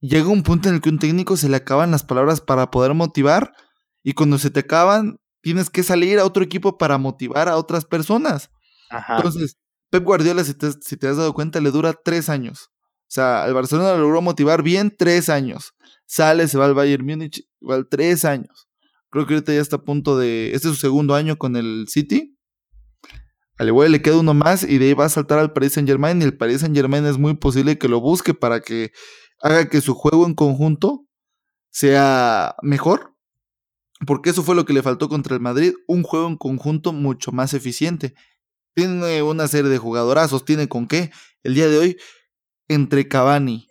llega 0.00 0.28
un 0.28 0.44
punto 0.44 0.68
en 0.68 0.76
el 0.76 0.80
que 0.80 0.90
un 0.90 1.00
técnico 1.00 1.36
se 1.36 1.48
le 1.48 1.56
acaban 1.56 1.90
las 1.90 2.04
palabras 2.04 2.40
para 2.40 2.70
poder 2.70 2.94
motivar, 2.94 3.52
y 4.04 4.12
cuando 4.12 4.38
se 4.38 4.50
te 4.50 4.60
acaban, 4.60 5.16
tienes 5.42 5.68
que 5.68 5.82
salir 5.82 6.18
a 6.18 6.24
otro 6.24 6.42
equipo 6.42 6.78
para 6.78 6.98
motivar 6.98 7.48
a 7.48 7.56
otras 7.56 7.84
personas. 7.84 8.50
Entonces, 9.08 9.58
Pep 9.90 10.04
Guardiola, 10.04 10.44
si 10.44 10.54
te, 10.54 10.72
si 10.80 10.96
te 10.96 11.08
has 11.08 11.16
dado 11.16 11.34
cuenta, 11.34 11.60
le 11.60 11.70
dura 11.70 11.92
tres 11.92 12.28
años. 12.28 12.70
O 13.02 13.14
sea, 13.14 13.46
el 13.46 13.52
Barcelona 13.52 13.94
logró 13.96 14.22
motivar 14.22 14.62
bien 14.62 14.94
tres 14.96 15.28
años. 15.28 15.74
Sale, 16.06 16.48
se 16.48 16.56
va 16.56 16.64
al 16.64 16.74
Bayern 16.74 17.04
Múnich, 17.04 17.46
igual 17.60 17.86
tres 17.90 18.24
años. 18.24 18.68
Creo 19.10 19.26
que 19.26 19.34
ahorita 19.34 19.52
ya 19.52 19.60
está 19.60 19.76
a 19.76 19.82
punto 19.82 20.16
de. 20.16 20.54
Este 20.54 20.68
es 20.68 20.74
su 20.74 20.80
segundo 20.80 21.14
año 21.14 21.36
con 21.36 21.56
el 21.56 21.86
City. 21.88 22.38
Al 23.58 23.68
igual 23.68 23.92
le 23.92 24.00
queda 24.00 24.18
uno 24.18 24.32
más 24.32 24.62
y 24.64 24.78
de 24.78 24.86
ahí 24.86 24.94
va 24.94 25.04
a 25.04 25.10
saltar 25.10 25.38
al 25.38 25.52
Paris 25.52 25.74
Saint 25.74 25.86
Germain. 25.86 26.22
Y 26.22 26.24
el 26.24 26.36
Paris 26.36 26.60
Saint 26.60 26.74
Germain 26.74 27.04
es 27.04 27.18
muy 27.18 27.34
posible 27.34 27.76
que 27.76 27.88
lo 27.88 28.00
busque 28.00 28.32
para 28.32 28.60
que 28.60 28.92
haga 29.42 29.68
que 29.68 29.82
su 29.82 29.94
juego 29.94 30.26
en 30.26 30.34
conjunto 30.34 31.04
sea 31.70 32.56
mejor. 32.62 33.11
Porque 34.06 34.30
eso 34.30 34.42
fue 34.42 34.54
lo 34.54 34.64
que 34.64 34.72
le 34.72 34.82
faltó 34.82 35.08
contra 35.08 35.34
el 35.34 35.40
Madrid. 35.40 35.74
Un 35.86 36.02
juego 36.02 36.28
en 36.28 36.36
conjunto 36.36 36.92
mucho 36.92 37.32
más 37.32 37.54
eficiente. 37.54 38.14
Tiene 38.74 39.22
una 39.22 39.48
serie 39.48 39.70
de 39.70 39.78
jugadorazos. 39.78 40.44
Tiene 40.44 40.68
con 40.68 40.86
qué. 40.86 41.10
El 41.42 41.54
día 41.54 41.68
de 41.68 41.78
hoy 41.78 41.96
entre 42.68 43.06
Cavani, 43.08 43.68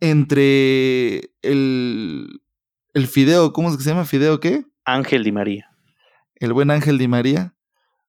entre 0.00 1.32
el, 1.42 2.42
el 2.94 3.06
Fideo, 3.06 3.52
¿cómo 3.52 3.70
es 3.70 3.76
que 3.76 3.82
se 3.82 3.90
llama? 3.90 4.04
¿Fideo 4.04 4.40
qué? 4.40 4.64
Ángel 4.84 5.24
Di 5.24 5.32
María. 5.32 5.70
El 6.34 6.52
buen 6.52 6.70
Ángel 6.70 6.98
Di 6.98 7.08
María. 7.08 7.54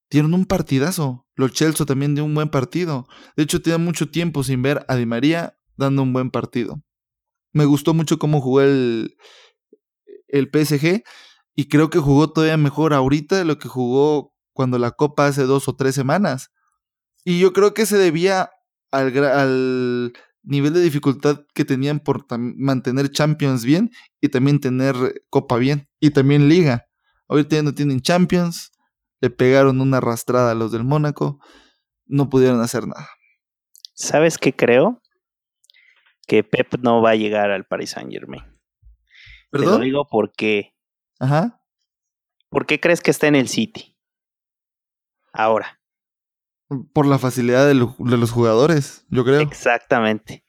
Dieron 0.10 0.34
un 0.34 0.46
partidazo. 0.46 1.28
Los 1.36 1.54
Chelsea 1.54 1.86
también 1.86 2.16
dio 2.16 2.26
un 2.26 2.34
buen 2.34 2.50
partido. 2.50 3.08
De 3.38 3.44
hecho, 3.44 3.62
tenía 3.62 3.78
mucho 3.78 4.10
tiempo 4.10 4.44
sin 4.44 4.62
ver 4.62 4.86
a 4.88 4.96
Di 4.96 5.06
María 5.06 5.58
dando 5.78 6.02
un 6.02 6.12
buen 6.12 6.32
partido. 6.32 6.82
Me 7.54 7.66
gustó 7.66 7.94
mucho 7.94 8.20
cómo 8.20 8.42
jugó 8.42 8.62
el, 8.62 9.16
el 10.28 10.50
PSG 10.52 11.04
y 11.60 11.68
creo 11.68 11.90
que 11.90 12.00
jugó 12.00 12.32
todavía 12.32 12.56
mejor 12.56 12.94
ahorita 12.94 13.36
de 13.36 13.44
lo 13.44 13.60
que 13.60 13.68
jugó 13.68 14.34
cuando 14.54 14.80
la 14.80 14.92
Copa 14.92 15.26
hace 15.26 15.44
dos 15.44 15.68
o 15.68 15.76
tres 15.76 15.94
semanas. 15.94 16.54
Y 17.26 17.38
yo 17.42 17.52
creo 17.52 17.74
que 17.74 17.86
se 17.86 17.98
debía 17.98 18.50
al, 18.92 20.14
nivel 20.42 20.72
de 20.72 20.80
dificultad 20.80 21.42
que 21.54 21.66
tenían 21.66 22.00
por 22.00 22.26
mantener 22.38 23.12
Champions 23.12 23.66
bien 23.66 23.92
y 24.22 24.30
también 24.30 24.62
tener 24.62 24.96
Copa 25.30 25.58
bien 25.58 25.90
y 26.00 26.12
también 26.12 26.48
Liga. 26.48 26.86
Ahorita 27.28 27.58
ya 27.58 27.64
no 27.64 27.76
tienen 27.76 28.00
Champions, 28.00 28.72
le 29.20 29.30
pegaron 29.30 29.82
una 29.82 29.98
arrastrada 29.98 30.52
a 30.52 30.56
los 30.56 30.72
del 30.72 30.86
Mónaco, 30.86 31.42
no 32.06 32.30
pudieron 32.30 32.62
hacer 32.62 32.88
nada. 32.88 33.10
¿Sabes 33.96 34.38
qué 34.38 34.56
creo? 34.56 35.02
Que 36.26 36.46
Pep 36.46 36.76
no 36.82 37.02
va 37.02 37.10
a 37.10 37.16
llegar 37.16 37.52
al 37.52 37.66
Paris 37.66 37.90
Saint 37.90 38.14
Germain. 38.14 38.44
¿Perdón? 39.50 39.74
Te 39.74 39.78
lo 39.80 39.84
digo 39.84 40.08
porque. 40.10 40.79
Ajá. 41.20 41.62
¿Por 42.50 42.66
qué 42.66 42.80
crees 42.80 43.02
que 43.02 43.12
está 43.12 43.28
en 43.28 43.36
el 43.36 43.48
City? 43.48 43.96
Ahora. 45.32 45.80
Por 46.94 47.06
la 47.06 47.20
facilidad 47.20 47.68
de, 47.68 47.74
los 47.74 48.32
jugadores, 48.32 49.06
yo 49.10 49.24
creo. 49.26 49.42
Exactamente. 49.42 50.44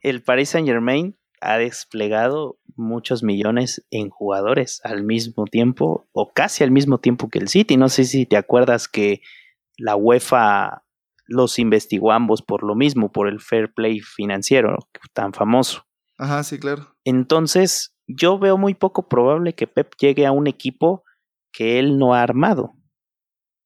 El 0.00 0.22
Paris 0.22 0.50
Saint 0.50 0.68
Germain 0.68 1.18
ha 1.40 1.58
desplegado 1.58 2.58
muchos 2.76 3.22
millones 3.22 3.86
en 3.90 4.10
jugadores 4.10 4.80
al 4.84 5.02
mismo 5.02 5.46
tiempo 5.46 6.08
o 6.12 6.32
casi 6.32 6.62
al 6.62 6.70
mismo 6.70 6.98
tiempo 6.98 7.28
que 7.28 7.38
el 7.38 7.48
City. 7.48 7.76
No 7.76 7.88
sé 7.88 8.04
si 8.04 8.26
te 8.26 8.36
acuerdas 8.36 8.88
que 8.88 9.22
la 9.78 9.96
UEFA 9.96 10.84
los 11.26 11.58
investigó 11.58 12.12
ambos 12.12 12.42
por 12.42 12.62
lo 12.62 12.74
mismo, 12.74 13.10
por 13.10 13.28
el 13.28 13.40
fair 13.40 13.72
play 13.72 14.00
financiero 14.00 14.76
tan 15.12 15.32
famoso. 15.32 15.86
Ajá, 16.18 16.42
sí, 16.44 16.58
claro. 16.58 16.96
Entonces, 17.04 17.95
yo 18.06 18.38
veo 18.38 18.56
muy 18.56 18.74
poco 18.74 19.08
probable 19.08 19.54
que 19.54 19.66
Pep 19.66 19.94
llegue 19.98 20.26
a 20.26 20.32
un 20.32 20.46
equipo 20.46 21.04
que 21.52 21.78
él 21.78 21.98
no 21.98 22.14
ha 22.14 22.22
armado. 22.22 22.74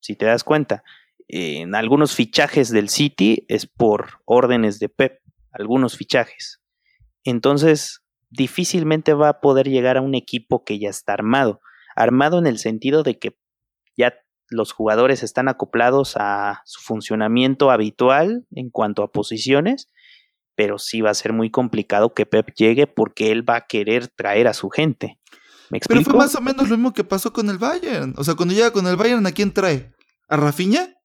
Si 0.00 0.16
te 0.16 0.26
das 0.26 0.44
cuenta, 0.44 0.83
en 1.29 1.74
algunos 1.74 2.14
fichajes 2.14 2.70
del 2.70 2.88
City 2.88 3.44
es 3.48 3.66
por 3.66 4.20
órdenes 4.24 4.79
de 4.79 4.88
Pep, 4.88 5.20
algunos 5.53 5.96
fichajes. 5.96 6.61
Entonces, 7.24 8.03
difícilmente 8.31 9.14
va 9.14 9.29
a 9.29 9.40
poder 9.40 9.68
llegar 9.68 9.96
a 9.96 10.00
un 10.03 10.14
equipo 10.14 10.64
que 10.64 10.79
ya 10.79 10.88
está 10.88 11.12
armado. 11.12 11.61
Armado 11.94 12.38
en 12.38 12.46
el 12.46 12.59
sentido 12.59 13.03
de 13.03 13.18
que 13.18 13.37
ya 13.96 14.14
los 14.48 14.72
jugadores 14.72 15.22
están 15.22 15.48
acoplados 15.48 16.16
a 16.16 16.62
su 16.64 16.81
funcionamiento 16.81 17.70
habitual 17.70 18.46
en 18.50 18.70
cuanto 18.70 19.03
a 19.03 19.12
posiciones, 19.12 19.88
pero 20.61 20.79
sí 20.79 21.01
va 21.01 21.09
a 21.09 21.14
ser 21.14 21.33
muy 21.33 21.51
complicado 21.51 22.12
que 22.12 22.27
Pep 22.27 22.51
llegue 22.55 22.87
porque 22.87 23.33
él 23.33 23.49
va 23.49 23.57
a 23.57 23.66
querer 23.66 24.09
traer 24.09 24.46
a 24.46 24.53
su 24.53 24.68
gente. 24.68 25.18
¿Me 25.70 25.79
explico? 25.79 26.03
Pero 26.03 26.11
fue 26.11 26.18
más 26.18 26.35
o 26.35 26.42
menos 26.42 26.68
lo 26.68 26.77
mismo 26.77 26.92
que 26.92 27.03
pasó 27.03 27.33
con 27.33 27.49
el 27.49 27.57
Bayern. 27.57 28.12
O 28.18 28.25
sea, 28.25 28.35
cuando 28.35 28.53
llega 28.53 28.70
con 28.70 28.87
el 28.87 28.96
Bayern, 28.96 29.27
¿a 29.27 29.33
quién 29.33 29.55
trae? 29.55 29.90
¿A 30.29 30.37
Rafinha? 30.37 30.96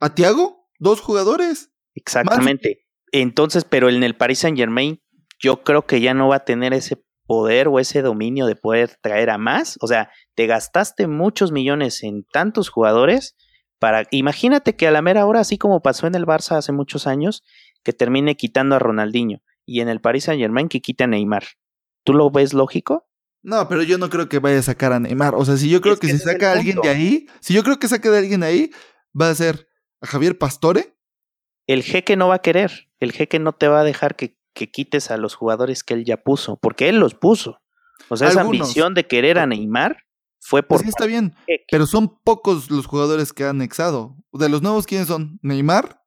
¿A 0.00 0.16
Tiago? 0.16 0.68
Dos 0.80 1.00
jugadores. 1.00 1.70
Exactamente. 1.94 2.84
Entonces, 3.12 3.64
pero 3.64 3.88
en 3.88 4.02
el 4.02 4.16
Paris 4.16 4.40
Saint 4.40 4.58
Germain, 4.58 5.00
yo 5.38 5.62
creo 5.62 5.86
que 5.86 6.00
ya 6.00 6.12
no 6.12 6.26
va 6.26 6.36
a 6.36 6.44
tener 6.44 6.72
ese 6.72 7.04
poder 7.24 7.68
o 7.68 7.78
ese 7.78 8.02
dominio 8.02 8.46
de 8.46 8.56
poder 8.56 8.96
traer 9.00 9.30
a 9.30 9.38
más. 9.38 9.78
O 9.80 9.86
sea, 9.86 10.10
te 10.34 10.48
gastaste 10.48 11.06
muchos 11.06 11.52
millones 11.52 12.02
en 12.02 12.24
tantos 12.24 12.68
jugadores 12.68 13.36
para. 13.78 14.08
Imagínate 14.10 14.74
que 14.74 14.88
a 14.88 14.90
la 14.90 15.02
mera 15.02 15.24
hora, 15.24 15.38
así 15.38 15.56
como 15.56 15.82
pasó 15.82 16.08
en 16.08 16.16
el 16.16 16.26
Barça 16.26 16.56
hace 16.56 16.72
muchos 16.72 17.06
años, 17.06 17.44
que 17.82 17.92
termine 17.92 18.36
quitando 18.36 18.76
a 18.76 18.78
Ronaldinho 18.78 19.42
y 19.66 19.80
en 19.80 19.88
el 19.88 20.00
Paris 20.00 20.24
Saint 20.24 20.40
Germain 20.40 20.68
que 20.68 20.80
quite 20.80 21.04
a 21.04 21.06
Neymar. 21.06 21.44
¿Tú 22.04 22.14
lo 22.14 22.30
ves 22.30 22.52
lógico? 22.52 23.08
No, 23.42 23.68
pero 23.68 23.82
yo 23.82 23.98
no 23.98 24.08
creo 24.08 24.28
que 24.28 24.38
vaya 24.38 24.58
a 24.58 24.62
sacar 24.62 24.92
a 24.92 25.00
Neymar. 25.00 25.34
O 25.34 25.44
sea, 25.44 25.56
si 25.56 25.68
yo 25.68 25.80
creo 25.80 25.98
que, 25.98 26.08
si 26.08 26.18
saca 26.18 26.50
a 26.50 26.52
alguien 26.54 26.78
de 26.80 26.88
ahí, 26.88 27.26
si 27.40 27.54
yo 27.54 27.64
creo 27.64 27.78
que 27.78 27.88
saque 27.88 28.08
de 28.08 28.18
alguien 28.18 28.40
de 28.40 28.46
ahí, 28.46 28.70
va 29.18 29.30
a 29.30 29.34
ser 29.34 29.68
a 30.00 30.06
Javier 30.06 30.38
Pastore? 30.38 30.96
El 31.66 31.82
jeque 31.82 32.16
no 32.16 32.28
va 32.28 32.36
a 32.36 32.42
querer. 32.42 32.88
El 33.00 33.12
jeque 33.12 33.38
no 33.38 33.52
te 33.52 33.68
va 33.68 33.80
a 33.80 33.84
dejar 33.84 34.16
que, 34.16 34.36
quites 34.54 35.10
a 35.10 35.16
los 35.16 35.34
jugadores 35.34 35.82
que 35.82 35.94
él 35.94 36.04
ya 36.04 36.18
puso, 36.18 36.56
porque 36.56 36.88
él 36.88 36.98
los 36.98 37.14
puso. 37.14 37.60
O 38.08 38.16
sea, 38.16 38.28
esa 38.28 38.42
ambición 38.42 38.94
de 38.94 39.06
querer 39.06 39.38
a 39.38 39.46
Neymar 39.46 40.04
fue 40.40 40.62
por. 40.62 40.80
sí, 40.80 40.88
está 40.88 41.06
bien. 41.06 41.34
Pero 41.70 41.86
son 41.86 42.18
pocos 42.22 42.70
los 42.70 42.86
jugadores 42.86 43.32
que 43.32 43.44
han 43.44 43.56
anexado. 43.56 44.16
De 44.32 44.48
los 44.48 44.60
nuevos, 44.62 44.86
¿quiénes 44.86 45.08
son? 45.08 45.38
¿Neymar? 45.42 46.01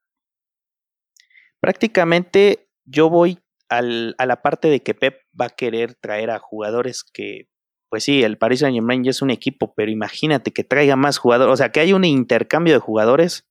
Prácticamente 1.65 2.69
yo 2.85 3.09
voy 3.09 3.39
al, 3.69 4.13
a 4.19 4.27
la 4.27 4.43
parte 4.43 4.67
de 4.67 4.83
que 4.83 4.93
Pep 4.93 5.15
va 5.39 5.45
a 5.47 5.49
querer 5.49 5.95
traer 5.95 6.29
a 6.29 6.37
jugadores 6.37 7.03
que 7.03 7.49
pues 7.89 8.03
sí, 8.03 8.21
el 8.21 8.37
Paris 8.37 8.59
Saint 8.59 8.75
Germain 8.75 9.03
ya 9.03 9.09
es 9.09 9.23
un 9.23 9.31
equipo, 9.31 9.73
pero 9.75 9.89
imagínate 9.89 10.51
que 10.51 10.63
traiga 10.63 10.95
más 10.95 11.17
jugadores, 11.17 11.53
o 11.53 11.57
sea, 11.57 11.71
que 11.71 11.79
haya 11.79 11.95
un 11.95 12.03
intercambio 12.03 12.75
de 12.75 12.79
jugadores, 12.79 13.47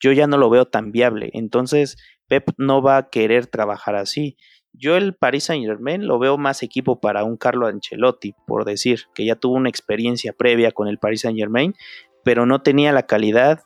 yo 0.00 0.12
ya 0.12 0.26
no 0.26 0.38
lo 0.38 0.48
veo 0.48 0.64
tan 0.64 0.92
viable. 0.92 1.28
Entonces, 1.34 1.98
Pep 2.26 2.48
no 2.56 2.80
va 2.80 2.96
a 2.96 3.10
querer 3.10 3.48
trabajar 3.48 3.96
así. 3.96 4.38
Yo 4.72 4.96
el 4.96 5.14
Paris 5.14 5.44
Saint 5.44 5.66
Germain 5.66 6.06
lo 6.06 6.18
veo 6.18 6.38
más 6.38 6.62
equipo 6.62 7.00
para 7.00 7.22
un 7.24 7.36
Carlo 7.36 7.66
Ancelotti, 7.66 8.32
por 8.46 8.64
decir, 8.64 9.00
que 9.14 9.26
ya 9.26 9.36
tuvo 9.36 9.56
una 9.56 9.68
experiencia 9.68 10.32
previa 10.32 10.72
con 10.72 10.88
el 10.88 10.98
Paris 10.98 11.20
Saint 11.20 11.38
Germain, 11.38 11.74
pero 12.24 12.46
no 12.46 12.62
tenía 12.62 12.92
la 12.92 13.02
calidad 13.02 13.60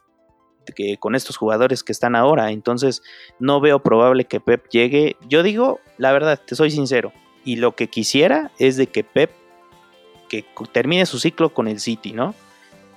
que 0.73 0.97
con 0.97 1.15
estos 1.15 1.37
jugadores 1.37 1.83
que 1.83 1.93
están 1.93 2.17
ahora. 2.17 2.51
Entonces, 2.51 3.03
no 3.39 3.61
veo 3.61 3.81
probable 3.81 4.25
que 4.25 4.41
Pep 4.41 4.69
llegue. 4.71 5.17
Yo 5.29 5.43
digo, 5.43 5.81
la 5.99 6.13
verdad, 6.13 6.41
te 6.45 6.55
soy 6.55 6.71
sincero, 6.71 7.13
Y 7.45 7.57
lo 7.57 7.75
que 7.75 7.89
quisiera 7.89 8.51
es 8.59 8.77
de 8.77 8.87
que 8.87 9.03
Pep 9.05 9.31
que 10.29 10.45
termine 10.73 11.05
su 11.07 11.19
ciclo 11.19 11.51
con 11.51 11.69
el 11.69 11.81
City, 11.81 12.13
¿no? 12.13 12.35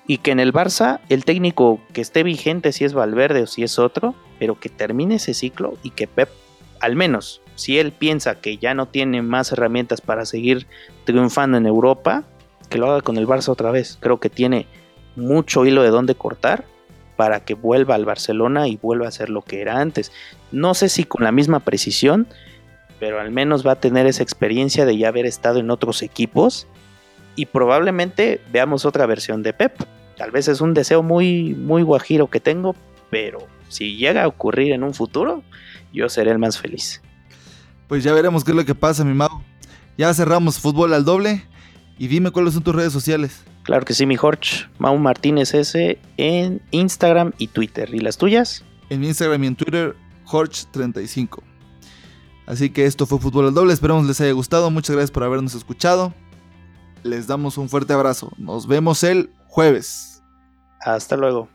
Y 0.05 0.19
que 0.19 0.31
en 0.31 0.39
el 0.39 0.53
Barça 0.53 0.99
el 1.09 1.25
técnico 1.25 1.79
que 1.93 2.01
esté 2.01 2.23
vigente, 2.23 2.71
si 2.71 2.85
es 2.85 2.93
Valverde 2.93 3.41
o 3.41 3.47
si 3.47 3.63
es 3.63 3.79
otro, 3.79 4.15
pero 4.37 4.59
que 4.59 4.69
termine 4.69 5.15
ese 5.15 5.33
ciclo 5.33 5.73
y 5.81 5.89
que 5.89 6.07
Pep, 6.07 6.29
al 6.79 6.95
menos, 6.95 7.41
si 7.55 7.79
él 7.79 7.91
piensa 7.91 8.39
que 8.39 8.57
ya 8.57 8.73
no 8.73 8.87
tiene 8.87 9.21
más 9.21 9.51
herramientas 9.51 10.01
para 10.01 10.25
seguir 10.25 10.67
triunfando 11.05 11.57
en 11.57 11.65
Europa, 11.65 12.23
que 12.69 12.77
lo 12.77 12.91
haga 12.91 13.01
con 13.01 13.17
el 13.17 13.27
Barça 13.27 13.49
otra 13.49 13.71
vez. 13.71 13.97
Creo 13.99 14.19
que 14.19 14.29
tiene 14.29 14.67
mucho 15.15 15.65
hilo 15.65 15.83
de 15.83 15.89
dónde 15.89 16.15
cortar 16.15 16.65
para 17.15 17.41
que 17.41 17.53
vuelva 17.53 17.95
al 17.95 18.05
Barcelona 18.05 18.67
y 18.67 18.77
vuelva 18.77 19.07
a 19.07 19.11
ser 19.11 19.29
lo 19.29 19.41
que 19.41 19.61
era 19.61 19.79
antes. 19.79 20.11
No 20.51 20.73
sé 20.73 20.89
si 20.89 21.03
con 21.03 21.23
la 21.23 21.31
misma 21.31 21.59
precisión, 21.59 22.27
pero 22.99 23.19
al 23.19 23.31
menos 23.31 23.65
va 23.65 23.73
a 23.73 23.79
tener 23.79 24.07
esa 24.07 24.23
experiencia 24.23 24.85
de 24.85 24.97
ya 24.97 25.09
haber 25.09 25.25
estado 25.25 25.59
en 25.59 25.71
otros 25.71 26.01
equipos 26.01 26.67
y 27.35 27.47
probablemente 27.47 28.41
veamos 28.51 28.85
otra 28.85 29.05
versión 29.05 29.43
de 29.43 29.53
Pep. 29.53 29.73
Tal 30.17 30.31
vez 30.31 30.47
es 30.47 30.61
un 30.61 30.73
deseo 30.73 31.03
muy, 31.03 31.53
muy 31.55 31.81
guajiro 31.81 32.29
que 32.29 32.39
tengo, 32.39 32.75
pero 33.09 33.47
si 33.69 33.95
llega 33.97 34.23
a 34.23 34.27
ocurrir 34.27 34.71
en 34.71 34.83
un 34.83 34.93
futuro, 34.93 35.43
yo 35.91 36.09
seré 36.09 36.31
el 36.31 36.39
más 36.39 36.59
feliz. 36.59 37.01
Pues 37.87 38.03
ya 38.03 38.13
veremos 38.13 38.43
qué 38.43 38.51
es 38.51 38.57
lo 38.57 38.65
que 38.65 38.75
pasa, 38.75 39.03
mi 39.03 39.13
mago. 39.13 39.43
Ya 39.97 40.13
cerramos 40.13 40.59
fútbol 40.59 40.93
al 40.93 41.05
doble 41.05 41.43
y 41.97 42.07
dime 42.07 42.31
cuáles 42.31 42.53
son 42.53 42.63
tus 42.63 42.75
redes 42.75 42.93
sociales. 42.93 43.43
Claro 43.63 43.85
que 43.85 43.93
sí, 43.93 44.05
mi 44.05 44.15
Jorge. 44.15 44.67
Mau 44.77 44.97
Martínez 44.97 45.53
S 45.53 45.97
en 46.17 46.61
Instagram 46.71 47.31
y 47.37 47.47
Twitter. 47.47 47.93
¿Y 47.93 47.99
las 47.99 48.17
tuyas? 48.17 48.63
En 48.89 49.03
Instagram 49.03 49.43
y 49.43 49.47
en 49.47 49.55
Twitter, 49.55 49.95
Jorge35. 50.25 51.41
Así 52.45 52.69
que 52.71 52.85
esto 52.85 53.05
fue 53.05 53.19
Fútbol 53.19 53.47
al 53.47 53.53
Doble. 53.53 53.73
Esperamos 53.73 54.05
les 54.05 54.19
haya 54.19 54.33
gustado. 54.33 54.69
Muchas 54.69 54.95
gracias 54.95 55.11
por 55.11 55.23
habernos 55.23 55.55
escuchado 55.55 56.13
les 57.03 57.27
damos 57.27 57.57
un 57.57 57.69
fuerte 57.69 57.93
abrazo. 57.93 58.31
Nos 58.37 58.67
vemos 58.67 59.03
el 59.03 59.31
jueves. 59.47 60.23
Hasta 60.79 61.15
luego. 61.15 61.49